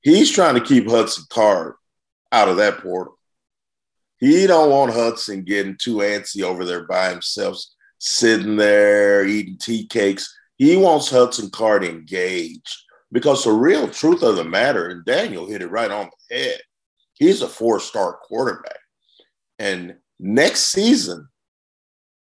He's 0.00 0.30
trying 0.30 0.54
to 0.54 0.60
keep 0.60 0.88
Hudson 0.88 1.24
Card 1.30 1.74
out 2.32 2.48
of 2.48 2.56
that 2.56 2.78
portal. 2.78 3.18
He 4.18 4.46
don't 4.46 4.70
want 4.70 4.92
Hudson 4.92 5.44
getting 5.44 5.76
too 5.78 5.96
antsy 5.96 6.42
over 6.42 6.64
there 6.64 6.84
by 6.84 7.10
himself, 7.10 7.62
sitting 7.98 8.56
there 8.56 9.26
eating 9.26 9.58
tea 9.58 9.86
cakes. 9.86 10.32
He 10.56 10.76
wants 10.76 11.10
Hudson 11.10 11.50
Card 11.50 11.84
engaged 11.84 12.76
because 13.12 13.44
the 13.44 13.52
real 13.52 13.88
truth 13.88 14.22
of 14.22 14.36
the 14.36 14.44
matter, 14.44 14.88
and 14.88 15.04
Daniel 15.04 15.46
hit 15.46 15.62
it 15.62 15.70
right 15.70 15.90
on 15.90 16.08
the 16.28 16.36
head. 16.36 16.60
He's 17.14 17.42
a 17.42 17.48
four-star 17.48 18.18
quarterback, 18.24 18.78
and 19.58 19.96
next 20.18 20.72
season 20.72 21.28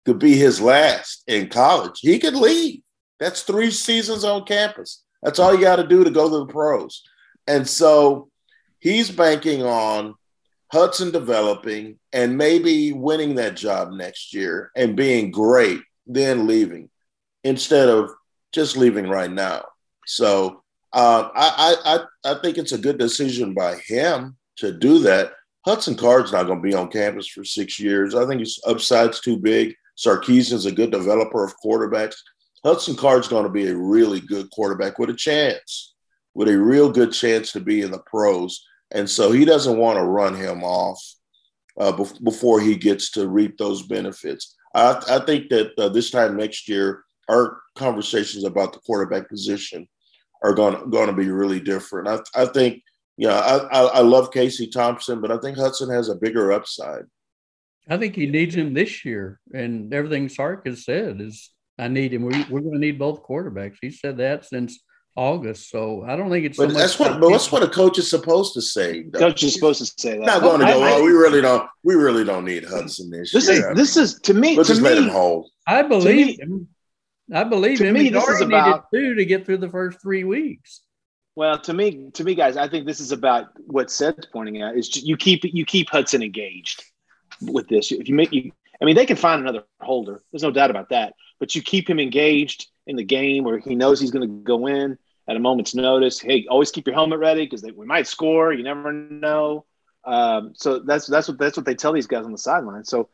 could 0.05 0.19
be 0.19 0.35
his 0.35 0.61
last 0.61 1.23
in 1.27 1.49
college. 1.49 1.99
He 2.01 2.19
could 2.19 2.35
leave. 2.35 2.81
That's 3.19 3.43
three 3.43 3.71
seasons 3.71 4.23
on 4.23 4.45
campus. 4.45 5.03
That's 5.23 5.39
all 5.39 5.55
you 5.55 5.61
got 5.61 5.77
to 5.77 5.87
do 5.87 6.03
to 6.03 6.11
go 6.11 6.29
to 6.29 6.45
the 6.45 6.53
pros. 6.53 7.01
And 7.47 7.67
so 7.67 8.29
he's 8.79 9.09
banking 9.09 9.63
on 9.63 10.13
Hudson 10.75 11.09
developing 11.09 11.97
and 12.11 12.37
maybe 12.37 12.91
winning 12.91 13.35
that 13.35 13.55
job 13.55 13.93
next 13.93 14.33
year 14.33 14.71
and 14.75 14.93
being 14.93 15.31
great, 15.31 15.79
then 16.05 16.47
leaving 16.47 16.89
instead 17.45 17.87
of 17.87 18.09
just 18.51 18.75
leaving 18.75 19.07
right 19.07 19.31
now. 19.31 19.63
So 20.05 20.63
uh, 20.91 21.29
I, 21.33 21.75
I, 22.25 22.31
I 22.31 22.41
think 22.41 22.57
it's 22.57 22.73
a 22.73 22.77
good 22.77 22.97
decision 22.97 23.53
by 23.53 23.77
him 23.87 24.35
to 24.57 24.73
do 24.73 24.99
that. 24.99 25.31
Hudson 25.63 25.95
Card's 25.95 26.33
not 26.33 26.45
going 26.45 26.61
to 26.61 26.67
be 26.69 26.75
on 26.75 26.91
campus 26.91 27.29
for 27.29 27.45
six 27.45 27.79
years. 27.79 28.13
I 28.13 28.25
think 28.25 28.41
his 28.41 28.59
upside's 28.67 29.21
too 29.21 29.37
big. 29.37 29.73
Sarkisian's 29.97 30.65
a 30.65 30.73
good 30.73 30.91
developer 30.91 31.45
of 31.45 31.55
quarterbacks. 31.63 32.17
Hudson 32.65 32.97
Card's 32.97 33.29
going 33.29 33.45
to 33.45 33.49
be 33.49 33.67
a 33.67 33.77
really 33.77 34.19
good 34.19 34.51
quarterback 34.51 34.99
with 34.99 35.09
a 35.09 35.13
chance, 35.13 35.93
with 36.33 36.49
a 36.49 36.59
real 36.59 36.91
good 36.91 37.13
chance 37.13 37.53
to 37.53 37.61
be 37.61 37.81
in 37.81 37.91
the 37.91 37.99
pros. 37.99 38.61
And 38.95 39.09
so 39.09 39.31
he 39.31 39.45
doesn't 39.45 39.77
want 39.77 39.97
to 39.97 40.03
run 40.03 40.33
him 40.33 40.63
off 40.63 40.99
uh, 41.77 41.91
bef- 41.91 42.23
before 42.23 42.61
he 42.61 42.75
gets 42.75 43.11
to 43.11 43.27
reap 43.27 43.57
those 43.57 43.85
benefits. 43.85 44.55
I, 44.73 45.03
I 45.09 45.19
think 45.19 45.49
that 45.49 45.77
uh, 45.77 45.89
this 45.89 46.09
time 46.09 46.37
next 46.37 46.69
year, 46.69 47.03
our 47.27 47.59
conversations 47.75 48.45
about 48.45 48.71
the 48.71 48.79
quarterback 48.79 49.29
position 49.29 49.87
are 50.43 50.53
going 50.53 50.91
to 50.91 51.13
be 51.13 51.29
really 51.29 51.59
different. 51.59 52.07
I, 52.07 52.43
I 52.43 52.45
think, 52.45 52.81
yeah, 53.17 53.37
I, 53.37 53.57
I, 53.57 53.81
I 53.97 53.99
love 54.01 54.31
Casey 54.31 54.67
Thompson, 54.67 55.19
but 55.21 55.31
I 55.31 55.37
think 55.39 55.57
Hudson 55.57 55.89
has 55.89 56.09
a 56.09 56.15
bigger 56.15 56.51
upside. 56.51 57.03
I 57.89 57.97
think 57.97 58.15
he 58.15 58.27
needs 58.27 58.55
him 58.55 58.73
this 58.73 59.03
year. 59.03 59.39
And 59.53 59.93
everything 59.93 60.29
Sark 60.29 60.65
has 60.67 60.85
said 60.85 61.19
is, 61.19 61.51
I 61.77 61.89
need 61.89 62.13
him. 62.13 62.23
We, 62.23 62.45
we're 62.49 62.61
going 62.61 62.73
to 62.73 62.79
need 62.79 62.99
both 62.99 63.23
quarterbacks. 63.23 63.77
He 63.81 63.91
said 63.91 64.17
that 64.17 64.45
since 64.45 64.79
August. 65.15 65.69
So 65.69 66.03
I 66.07 66.15
don't 66.15 66.29
think 66.29 66.45
it's. 66.45 66.57
But 66.57 66.71
so 66.71 66.77
that's 66.77 66.99
much 66.99 67.09
what. 67.11 67.21
But 67.21 67.29
that's 67.29 67.51
what 67.51 67.63
a 67.63 67.67
coach 67.69 67.97
is 67.99 68.09
supposed 68.09 68.53
to 68.55 68.61
say. 68.61 69.03
Coach 69.03 69.43
is 69.43 69.53
supposed 69.53 69.79
to 69.79 70.01
say 70.01 70.17
that. 70.17 70.25
not 70.25 70.41
going 70.41 70.59
to 70.59 70.65
go. 70.65 70.81
I- 70.83 70.91
oh, 70.93 71.03
we 71.03 71.11
really 71.11 71.41
don't. 71.41 71.67
We 71.83 71.95
really 71.95 72.23
don't 72.25 72.45
need 72.45 72.65
Hudson 72.65 73.09
this, 73.09 73.31
This 73.31 73.47
year. 73.49 73.71
is 73.71 73.77
this 73.77 73.97
is 73.97 74.19
to 74.21 74.33
me. 74.33 74.55
Let's 74.57 74.67
To 74.69 74.73
just 74.75 74.83
let 74.83 74.97
him 74.97 75.05
me, 75.05 75.11
hold. 75.11 75.49
I 75.67 75.81
believe 75.83 76.27
me- 76.27 76.33
him. 76.39 76.67
I 77.33 77.43
believe 77.43 77.77
to 77.79 77.85
him. 77.85 77.93
me, 77.95 78.03
He 78.03 78.09
this 78.09 78.21
is 78.23 78.29
already 78.29 78.45
about- 78.45 78.85
two 78.93 79.15
to 79.15 79.25
get 79.25 79.45
through 79.45 79.57
the 79.57 79.69
first 79.69 80.01
three 80.01 80.23
weeks. 80.23 80.81
well, 81.35 81.57
to 81.59 81.73
me, 81.73 82.09
to 82.13 82.23
me, 82.23 82.35
guys, 82.35 82.55
I 82.57 82.67
think 82.67 82.85
this 82.85 82.99
is 82.99 83.11
about 83.11 83.47
what 83.67 83.89
Seth's 83.89 84.27
pointing 84.31 84.61
out 84.61 84.75
is 84.77 84.95
you 85.03 85.17
keep 85.17 85.43
you 85.43 85.65
keep 85.65 85.89
Hudson 85.89 86.21
engaged 86.21 86.83
with 87.41 87.67
this. 87.67 87.91
If 87.91 88.07
you 88.09 88.15
make 88.15 88.31
you, 88.33 88.51
I 88.81 88.85
mean, 88.85 88.95
they 88.95 89.05
can 89.05 89.17
find 89.17 89.41
another 89.41 89.63
holder. 89.79 90.21
There's 90.31 90.43
no 90.43 90.51
doubt 90.51 90.69
about 90.71 90.89
that. 90.89 91.13
But 91.39 91.55
you 91.55 91.61
keep 91.61 91.89
him 91.89 91.99
engaged 91.99 92.67
in 92.87 92.95
the 92.95 93.03
game 93.03 93.43
where 93.43 93.57
he 93.59 93.73
knows 93.75 93.99
he's 93.99 94.11
going 94.11 94.27
to 94.29 94.43
go 94.43 94.67
in 94.67 94.97
at 95.27 95.35
a 95.35 95.39
moment's 95.39 95.75
notice. 95.75 96.19
Hey, 96.19 96.45
always 96.49 96.71
keep 96.71 96.87
your 96.87 96.93
helmet 96.93 97.19
ready 97.19 97.45
because 97.45 97.63
we 97.63 97.85
might 97.85 98.07
score. 98.07 98.53
You 98.53 98.63
never 98.63 98.91
know. 98.91 99.65
Um, 100.03 100.53
so 100.55 100.79
that's 100.79 101.07
that's 101.07 101.27
what 101.27 101.37
that's 101.37 101.57
what 101.57 101.65
they 101.65 101.75
tell 101.75 101.93
these 101.93 102.07
guys 102.07 102.25
on 102.25 102.31
the 102.31 102.37
sideline. 102.37 102.83
So 102.83 103.09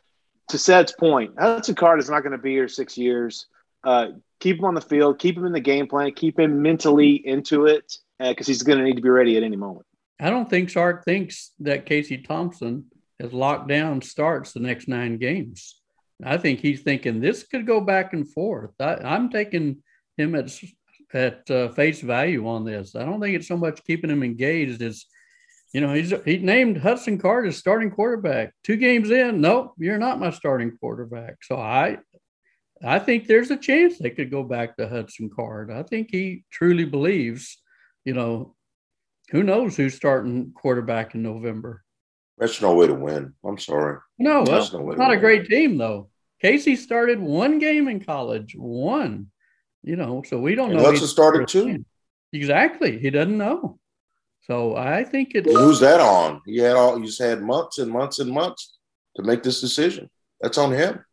to 0.49 0.57
Seth's 0.57 0.91
point, 0.91 1.33
Hudson 1.39 1.75
Card 1.75 1.99
is 1.99 2.09
not 2.09 2.21
going 2.21 2.33
to 2.33 2.37
be 2.37 2.51
here 2.51 2.67
six 2.67 2.97
years. 2.97 3.47
Uh, 3.83 4.07
keep 4.39 4.59
him 4.59 4.65
on 4.65 4.75
the 4.75 4.81
field, 4.81 5.19
keep 5.19 5.37
him 5.37 5.45
in 5.45 5.53
the 5.53 5.59
game 5.59 5.87
plan, 5.87 6.11
keep 6.13 6.37
him 6.37 6.61
mentally 6.61 7.13
into 7.25 7.65
it 7.65 7.97
because 8.19 8.45
he's 8.45 8.63
going 8.63 8.77
to 8.77 8.83
need 8.83 8.95
to 8.95 9.01
be 9.01 9.09
ready 9.09 9.37
at 9.37 9.43
any 9.43 9.55
moment. 9.55 9.85
I 10.19 10.29
don't 10.29 10.49
think 10.49 10.69
Sark 10.69 11.03
thinks 11.03 11.51
that 11.59 11.87
Casey 11.87 12.17
Thompson 12.17 12.85
has 13.19 13.33
locked 13.33 13.67
down 13.67 14.01
starts 14.01 14.51
the 14.51 14.59
next 14.59 14.87
nine 14.87 15.17
games. 15.17 15.81
I 16.23 16.37
think 16.37 16.59
he's 16.59 16.81
thinking 16.81 17.19
this 17.19 17.43
could 17.43 17.65
go 17.65 17.81
back 17.81 18.13
and 18.13 18.31
forth. 18.31 18.71
I, 18.79 19.15
am 19.15 19.29
taking 19.29 19.81
him 20.17 20.35
at 20.35 20.51
at 21.13 21.49
uh, 21.49 21.69
face 21.69 22.01
value 22.01 22.47
on 22.47 22.65
this. 22.65 22.95
I 22.95 23.05
don't 23.05 23.19
think 23.19 23.35
it's 23.35 23.47
so 23.47 23.57
much 23.57 23.83
keeping 23.85 24.09
him 24.09 24.23
engaged 24.23 24.81
as 24.81 25.05
you 25.73 25.81
know 25.81 25.93
he's 25.93 26.13
he 26.25 26.37
named 26.37 26.77
Hudson 26.77 27.17
Card 27.17 27.47
as 27.47 27.57
starting 27.57 27.91
quarterback. 27.91 28.53
Two 28.63 28.77
games 28.77 29.09
in, 29.09 29.41
nope, 29.41 29.73
you're 29.77 29.97
not 29.97 30.19
my 30.19 30.31
starting 30.31 30.77
quarterback. 30.77 31.37
So 31.43 31.57
I 31.57 31.97
I 32.83 32.99
think 32.99 33.27
there's 33.27 33.51
a 33.51 33.57
chance 33.57 33.97
they 33.97 34.09
could 34.09 34.31
go 34.31 34.43
back 34.43 34.77
to 34.77 34.87
Hudson 34.87 35.29
Card. 35.33 35.71
I 35.71 35.83
think 35.83 36.09
he 36.11 36.43
truly 36.51 36.85
believes, 36.85 37.61
you 38.05 38.13
know, 38.13 38.55
who 39.29 39.43
knows 39.43 39.77
who's 39.77 39.95
starting 39.95 40.51
quarterback 40.53 41.15
in 41.15 41.23
November. 41.23 41.83
That's 42.37 42.61
no 42.61 42.73
way 42.73 42.87
to 42.87 42.93
win. 42.93 43.33
I'm 43.45 43.59
sorry. 43.59 43.99
No, 44.17 44.43
that's 44.43 44.73
no 44.73 44.81
way. 44.81 44.95
not 44.95 45.13
a 45.13 45.17
great 45.17 45.47
team 45.47 45.77
though. 45.77 46.09
Casey 46.41 46.75
started 46.75 47.19
one 47.19 47.59
game 47.59 47.87
in 47.87 48.03
college, 48.03 48.55
one. 48.57 49.27
You 49.83 49.95
know, 49.95 50.23
so 50.25 50.37
we 50.39 50.55
don't 50.55 50.71
and 50.71 50.79
know. 50.79 50.85
Hudson 50.85 51.07
started 51.07 51.47
two. 51.47 51.83
Exactly, 52.33 52.99
he 52.99 53.09
doesn't 53.09 53.37
know. 53.37 53.79
So 54.43 54.75
I 54.75 55.03
think 55.03 55.31
it's 55.33 55.51
who's 55.51 55.79
that 55.79 55.99
on? 55.99 56.41
He 56.45 56.57
had 56.57 56.75
all. 56.75 56.99
He's 56.99 57.19
had 57.19 57.41
months 57.41 57.77
and 57.77 57.91
months 57.91 58.19
and 58.19 58.31
months 58.31 58.77
to 59.15 59.23
make 59.23 59.43
this 59.43 59.61
decision. 59.61 60.09
That's 60.39 60.57
on 60.57 60.71
him. 60.71 61.03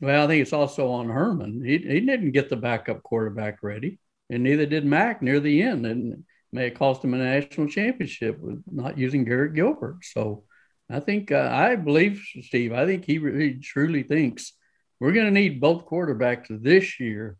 Well, 0.00 0.24
I 0.24 0.26
think 0.26 0.42
it's 0.42 0.52
also 0.52 0.90
on 0.90 1.08
Herman. 1.08 1.62
He 1.64 1.78
he 1.78 2.00
didn't 2.00 2.32
get 2.32 2.48
the 2.48 2.56
backup 2.56 3.02
quarterback 3.02 3.62
ready, 3.62 3.98
and 4.30 4.42
neither 4.42 4.66
did 4.66 4.84
Mack 4.84 5.22
near 5.22 5.40
the 5.40 5.62
end, 5.62 5.86
and 5.86 6.24
may 6.52 6.64
have 6.64 6.78
cost 6.78 7.04
him 7.04 7.14
a 7.14 7.18
national 7.18 7.68
championship 7.68 8.38
with 8.38 8.62
not 8.70 8.96
using 8.96 9.24
Garrett 9.24 9.54
Gilbert. 9.54 9.98
So 10.02 10.44
I 10.88 11.00
think 11.00 11.32
uh, 11.32 11.50
I 11.52 11.76
believe 11.76 12.24
Steve. 12.42 12.72
I 12.72 12.86
think 12.86 13.04
he 13.04 13.18
really 13.18 13.54
truly 13.54 14.02
thinks 14.02 14.52
we're 15.00 15.12
going 15.12 15.26
to 15.26 15.32
need 15.32 15.60
both 15.60 15.86
quarterbacks 15.86 16.46
this 16.48 16.98
year 16.98 17.36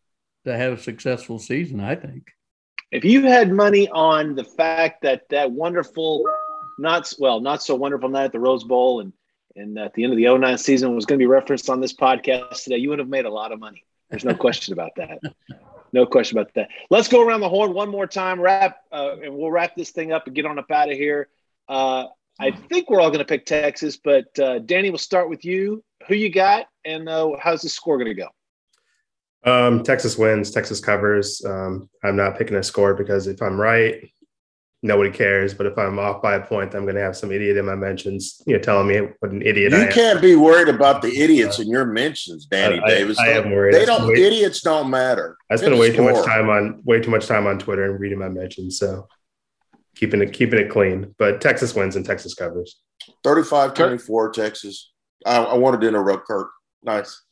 to 0.49 0.57
have 0.57 0.73
a 0.73 0.83
successful 0.83 1.39
season. 1.39 1.81
I 1.81 1.95
think. 1.95 2.29
If 2.91 3.05
you 3.05 3.27
had 3.27 3.53
money 3.53 3.89
on 3.89 4.35
the 4.35 4.45
fact 4.45 5.03
that 5.03 5.29
that 5.29 5.53
wonderful, 5.53 6.25
not 6.79 7.13
well, 7.19 7.41
not 7.41 7.63
so 7.63 7.75
wonderful 7.75 8.09
night 8.09 8.25
at 8.25 8.33
the 8.33 8.41
Rose 8.41 8.65
Bowl 8.65 9.01
and 9.01 9.13
and 9.57 9.79
at 9.79 9.95
the 9.95 10.05
end 10.05 10.13
of 10.13 10.17
the 10.17 10.39
09 10.39 10.59
season 10.59 10.95
was 10.95 11.05
going 11.05 11.19
to 11.19 11.23
be 11.23 11.27
referenced 11.27 11.69
on 11.69 11.81
this 11.81 11.93
podcast 11.93 12.63
today, 12.63 12.77
you 12.77 12.91
would 12.91 12.99
have 12.99 13.09
made 13.09 13.25
a 13.25 13.31
lot 13.31 13.53
of 13.53 13.59
money. 13.59 13.85
There's 14.09 14.25
no 14.25 14.35
question 14.35 14.73
about 14.73 14.93
that. 14.97 15.21
No 15.91 16.05
question 16.05 16.37
about 16.37 16.53
that. 16.53 16.69
Let's 16.91 17.09
go 17.09 17.27
around 17.27 17.41
the 17.41 17.49
horn 17.49 17.73
one 17.73 17.89
more 17.89 18.07
time, 18.07 18.43
wrap, 18.43 18.77
uh, 18.93 19.17
and 19.23 19.35
we'll 19.35 19.51
wrap 19.51 19.75
this 19.75 19.91
thing 19.91 20.13
up 20.13 20.27
and 20.27 20.37
get 20.37 20.45
on 20.45 20.59
up 20.59 20.71
out 20.71 20.91
of 20.91 20.99
here. 20.99 21.29
Uh, 21.67 22.09
I 22.39 22.51
think 22.51 22.91
we're 22.91 23.01
all 23.01 23.09
going 23.09 23.21
to 23.21 23.25
pick 23.25 23.47
Texas, 23.47 23.97
but 23.97 24.39
uh, 24.39 24.59
Danny, 24.59 24.91
we'll 24.91 24.99
start 24.99 25.31
with 25.31 25.47
you. 25.47 25.83
Who 26.07 26.15
you 26.15 26.31
got, 26.31 26.67
and 26.85 27.09
uh, 27.09 27.31
how's 27.41 27.63
the 27.63 27.71
score 27.71 27.97
going 27.97 28.09
to 28.09 28.15
go? 28.15 28.29
Um, 29.45 29.83
Texas 29.83 30.19
wins. 30.19 30.51
Texas 30.51 30.81
covers. 30.81 31.45
Um, 31.45 31.89
I'm 32.05 32.17
not 32.17 32.37
picking 32.37 32.57
a 32.57 32.63
score 32.63 32.95
because 32.95 33.27
if 33.27 33.41
I'm 33.41 33.61
right, 33.61 34.11
nobody 34.83 35.11
cares. 35.11 35.55
But 35.55 35.67
if 35.67 35.79
I'm 35.79 35.99
off 35.99 36.23
by 36.23 36.35
a 36.35 36.41
point, 36.45 36.75
I'm 36.75 36.83
going 36.83 36.97
to 36.97 37.01
have 37.01 37.17
some 37.17 37.33
idiot 37.33 37.57
in 37.57 37.67
my 37.67 37.75
mentions, 37.75 38.43
you 38.47 38.55
know, 38.55 38.59
telling 38.61 38.89
me 38.89 39.09
what 39.21 39.31
an 39.31 39.43
idiot 39.43 39.73
you 39.73 39.89
can't 39.89 40.21
be 40.21 40.37
worried 40.37 40.69
about 40.69 41.03
the 41.03 41.17
idiots 41.21 41.59
uh, 41.59 41.63
in 41.63 41.69
your 41.69 41.85
mentions, 41.85 42.47
Danny 42.47 42.81
I, 42.81 42.89
Davis. 42.89 43.19
I, 43.19 43.27
I 43.27 43.29
am 43.39 43.51
worried. 43.51 43.75
They 43.75 43.85
don't. 43.85 44.09
Way, 44.09 44.23
idiots 44.23 44.61
don't 44.61 44.91
matter. 44.91 45.37
I 45.51 45.57
spend 45.57 45.79
way 45.79 45.95
too 45.95 46.03
much 46.03 46.25
time 46.25 46.49
on 46.49 46.83
way 46.85 47.01
too 47.01 47.11
much 47.11 47.27
time 47.27 47.47
on 47.47 47.59
Twitter 47.59 47.91
and 47.91 48.01
reading 48.01 48.19
my 48.19 48.29
mentions. 48.29 48.79
So 48.79 49.07
keeping 49.95 50.23
it 50.23 50.33
keeping 50.33 50.59
it 50.59 50.71
clean. 50.71 51.15
But 51.19 51.41
Texas 51.41 51.75
wins 51.75 51.97
and 51.97 52.05
Texas 52.05 52.35
covers. 52.35 52.81
35-24 53.25 54.33
Texas. 54.33 54.93
I, 55.25 55.39
I 55.39 55.55
wanted 55.55 55.81
to 55.81 55.89
interrupt 55.89 56.27
Kirk. 56.27 56.51
Nice. 56.83 57.23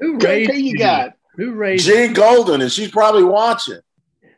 Who 0.00 0.18
raised 0.18 0.52
you 0.52 0.76
got? 0.76 1.14
Who 1.36 1.52
raised 1.52 1.86
Gene 1.86 2.12
Golden, 2.12 2.60
and 2.60 2.72
she's 2.72 2.90
probably 2.90 3.24
watching. 3.24 3.80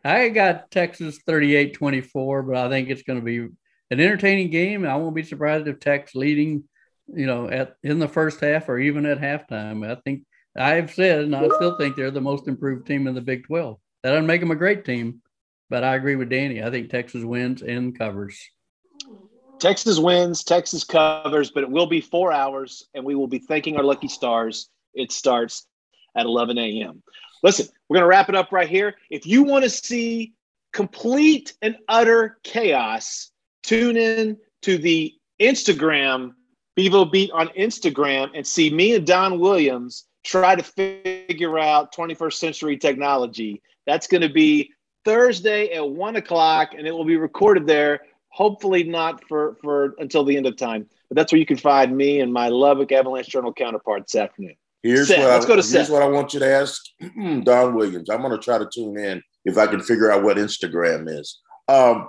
I 0.05 0.29
got 0.31 0.71
Texas 0.71 1.19
38 1.27 1.75
24, 1.75 2.43
but 2.43 2.57
I 2.57 2.69
think 2.69 2.89
it's 2.89 3.03
going 3.03 3.19
to 3.19 3.25
be 3.25 3.39
an 3.39 4.01
entertaining 4.01 4.51
game. 4.51 4.87
I 4.87 4.97
won't 4.97 5.15
be 5.15 5.23
surprised 5.23 5.69
if 5.69 5.81
Texas 5.81 6.15
leading, 6.15 6.65
you 7.09 7.27
know, 7.27 7.49
at 7.49 7.77
in 7.83 7.99
the 7.99 8.09
first 8.09 8.41
half 8.41 8.69
or 8.69 8.79
even 8.79 9.05
at 9.07 9.21
halftime. 9.21 9.87
I 9.87 10.01
think 10.01 10.25
I've 10.57 10.93
said, 10.93 11.25
and 11.25 11.37
I 11.37 11.47
still 11.57 11.77
think 11.77 11.97
they're 11.97 12.11
the 12.11 12.21
most 12.21 12.49
improved 12.49 12.87
team 12.87 13.07
in 13.07 13.15
the 13.15 13.21
Big 13.21 13.47
12. 13.47 13.79
That 14.03 14.11
doesn't 14.11 14.27
make 14.27 14.41
them 14.41 14.51
a 14.51 14.57
great 14.57 14.85
team, 14.85 15.21
but 15.69 15.85
I 15.85 15.95
agree 15.95 16.17
with 16.17 16.31
Danny. 16.31 16.63
I 16.63 16.71
think 16.71 16.91
Texas 16.91 17.23
wins 17.23 17.63
and 17.63 17.97
covers. 17.97 18.41
Texas 19.59 19.99
wins, 19.99 20.43
Texas 20.43 20.85
covers, 20.85 21.51
but 21.51 21.63
it 21.63 21.71
will 21.71 21.87
be 21.87 22.01
four 22.01 22.33
hours, 22.33 22.89
and 22.95 23.05
we 23.05 23.15
will 23.15 23.29
be 23.29 23.39
thanking 23.39 23.77
our 23.77 23.85
lucky 23.85 24.09
stars. 24.09 24.71
It 24.95 25.13
starts 25.13 25.67
at 26.17 26.27
11 26.27 26.59
a.m. 26.59 27.03
Listen, 27.43 27.67
we're 27.89 27.97
going 27.97 28.05
to 28.05 28.09
wrap 28.09 28.29
it 28.29 28.35
up 28.35 28.53
right 28.53 28.69
here. 28.69 28.95
If 29.11 29.27
you 29.27 29.43
want 29.45 29.65
to 29.65 29.71
see 29.71 30.35
complete 30.73 31.55
and 31.63 31.77
utter 31.89 32.39
chaos, 32.43 33.31
tune 33.63 33.97
in 33.97 34.37
to 34.63 34.79
the 34.79 35.15
Instagram, 35.41 36.33
Bevo 36.77 37.05
Beat 37.05 37.31
on 37.33 37.49
Instagram, 37.49 38.31
and 38.35 38.47
see 38.47 38.71
me 38.71 38.95
and 38.95 39.07
Don 39.07 39.41
Williams 39.41 40.05
try 40.23 40.55
to 40.55 40.63
figure 40.63 41.59
out 41.59 41.95
21st 41.95 42.35
century 42.35 42.77
technology. 42.77 43.63
That's 43.87 44.07
going 44.07 44.23
to 44.23 44.29
be 44.29 44.71
Thursday 45.05 45.73
at 45.73 45.89
one 45.89 46.17
o'clock, 46.17 46.75
and 46.77 46.87
it 46.87 46.93
will 46.93 47.05
be 47.05 47.17
recorded 47.17 47.67
there. 47.67 48.01
Hopefully, 48.29 48.85
not 48.85 49.27
for 49.27 49.57
for 49.61 49.95
until 49.99 50.25
the 50.25 50.37
end 50.37 50.47
of 50.47 50.57
time, 50.57 50.87
but 51.09 51.17
that's 51.17 51.33
where 51.33 51.39
you 51.39 51.47
can 51.47 51.57
find 51.57 51.97
me 51.97 52.21
and 52.21 52.33
my 52.33 52.49
Lubbock 52.49 52.93
Avalanche 52.93 53.29
Journal 53.29 53.53
counterpart 53.53 54.07
this 54.07 54.15
afternoon. 54.15 54.55
Here's 54.83 55.09
Seth, 55.09 55.19
what 55.19 55.29
let's 55.29 55.45
I, 55.45 55.49
go 55.49 55.57
to 55.57 55.63
here's 55.63 55.71
Seth. 55.71 55.91
what 55.91 56.03
I 56.03 56.09
want 56.09 56.33
you 56.33 56.41
to 56.41 56.51
ask 56.51 56.83
Don 57.45 57.75
Williams. 57.75 58.09
I'm 58.09 58.23
going 58.23 58.33
to 58.33 58.39
try 58.39 58.59
to 58.59 58.69
tune 58.73 58.99
in 58.99 59.23
if 59.45 59.59
I 59.59 59.67
can 59.67 59.81
figure 59.81 60.11
out 60.11 60.23
what 60.23 60.39
Instagram 60.39 61.09
is. 61.09 61.41
Um, 61.69 62.09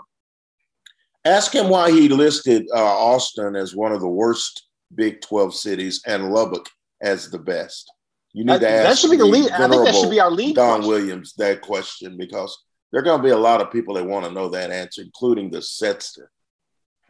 ask 1.25 1.53
him 1.53 1.69
why 1.69 1.91
he 1.91 2.07
listed 2.09 2.67
uh, 2.73 2.79
Austin 2.79 3.55
as 3.55 3.75
one 3.75 3.91
of 3.91 4.01
the 4.01 4.09
worst 4.09 4.67
Big 4.93 5.21
12 5.21 5.55
cities 5.55 6.01
and 6.05 6.31
Lubbock 6.33 6.67
as 7.01 7.29
the 7.29 7.39
best. 7.39 7.91
You 8.33 8.45
need 8.45 8.53
I, 8.53 8.59
to 8.59 8.69
ask. 8.69 8.89
That 8.89 8.97
should 8.97 9.11
be 9.11 9.17
the 9.17 9.25
lead. 9.25 9.51
I 9.51 9.67
think 9.67 9.85
that 9.85 9.95
should 9.95 10.09
be 10.09 10.19
our 10.19 10.31
lead. 10.31 10.55
Don 10.55 10.79
question. 10.79 10.89
Williams 10.89 11.33
that 11.37 11.61
question 11.61 12.17
because 12.17 12.57
there 12.91 13.01
are 13.01 13.03
going 13.03 13.19
to 13.19 13.23
be 13.23 13.31
a 13.31 13.37
lot 13.37 13.61
of 13.61 13.71
people 13.71 13.95
that 13.95 14.05
want 14.05 14.25
to 14.25 14.31
know 14.31 14.49
that 14.49 14.71
answer, 14.71 15.01
including 15.01 15.49
the 15.49 15.59
Setster. 15.59 16.27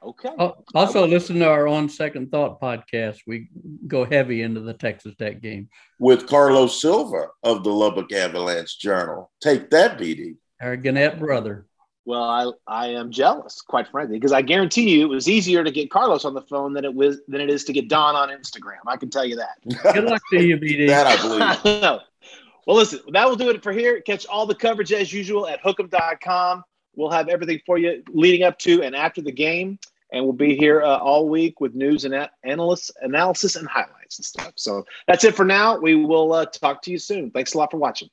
Okay. 0.04 0.30
Also, 0.74 1.06
listen 1.06 1.38
to 1.40 1.48
our 1.48 1.68
On 1.68 1.88
Second 1.88 2.32
Thought 2.32 2.60
podcast. 2.60 3.20
We 3.28 3.50
go 3.88 4.04
heavy 4.04 4.42
into 4.42 4.60
the 4.60 4.74
Texas 4.74 5.16
Tech 5.16 5.42
game 5.42 5.70
with 6.00 6.28
Carlos 6.28 6.82
Silva 6.82 7.28
of 7.44 7.64
the 7.64 7.70
Lubbock 7.70 8.12
Avalanche 8.12 8.80
Journal. 8.80 9.32
Take 9.42 9.70
that, 9.70 10.00
BD. 10.00 10.38
Our 10.60 10.76
Gannett 10.76 11.20
brother. 11.20 11.68
Well, 12.06 12.24
I, 12.24 12.52
I 12.68 12.88
am 12.88 13.12
jealous, 13.12 13.62
quite 13.62 13.88
frankly, 13.88 14.18
because 14.18 14.32
I 14.32 14.42
guarantee 14.42 14.90
you 14.90 15.06
it 15.06 15.10
was 15.10 15.30
easier 15.30 15.64
to 15.64 15.70
get 15.70 15.92
Carlos 15.92 16.26
on 16.26 16.34
the 16.34 16.42
phone 16.42 16.74
than 16.74 16.84
it 16.84 16.94
was 16.94 17.22
than 17.28 17.40
it 17.40 17.50
is 17.52 17.64
to 17.66 17.74
get 17.74 17.88
Don 17.88 18.16
on 18.16 18.30
Instagram. 18.30 18.80
I 18.88 18.98
can 18.98 19.12
tell 19.12 19.24
you 19.24 19.36
that. 19.36 19.94
Good 19.94 20.06
luck 20.06 20.22
to 20.32 20.44
you, 20.44 20.58
BD. 20.58 20.88
that 20.90 21.06
I 21.06 21.16
believe. 21.22 22.02
well, 22.66 22.76
listen, 22.76 23.02
that 23.14 23.30
will 23.30 23.36
do 23.36 23.50
it 23.52 23.62
for 23.62 23.72
here. 23.72 24.02
Catch 24.02 24.26
all 24.26 24.48
the 24.48 24.56
coverage 24.56 24.92
as 24.92 25.14
usual 25.14 25.48
at 25.48 25.62
hook'em.com. 25.62 26.64
We'll 26.96 27.12
have 27.12 27.30
everything 27.30 27.62
for 27.68 27.78
you 27.78 28.04
leading 28.10 28.44
up 28.44 28.58
to 28.60 28.82
and 28.82 28.96
after 28.96 29.22
the 29.22 29.32
game 29.32 29.78
and 30.12 30.24
we'll 30.24 30.34
be 30.34 30.56
here 30.56 30.82
uh, 30.82 30.98
all 30.98 31.30
week 31.30 31.62
with 31.62 31.74
news 31.74 32.06
and 32.06 32.30
analysis, 32.44 32.92
analysis 33.02 33.56
and 33.56 33.68
highlights 33.68 34.20
and 34.20 34.26
stuff. 34.26 34.54
So 34.56 34.86
that's 35.08 35.24
it 35.24 35.36
for 35.36 35.46
now. 35.46 35.80
We 35.80 35.96
will 35.96 36.34
uh, 36.34 36.46
talk 36.46 36.82
to 36.84 36.92
you 36.92 36.98
soon. 36.98 37.32
Thanks 37.32 37.54
a 37.54 37.58
lot 37.58 37.72
for 37.72 37.78
watching. 37.78 38.10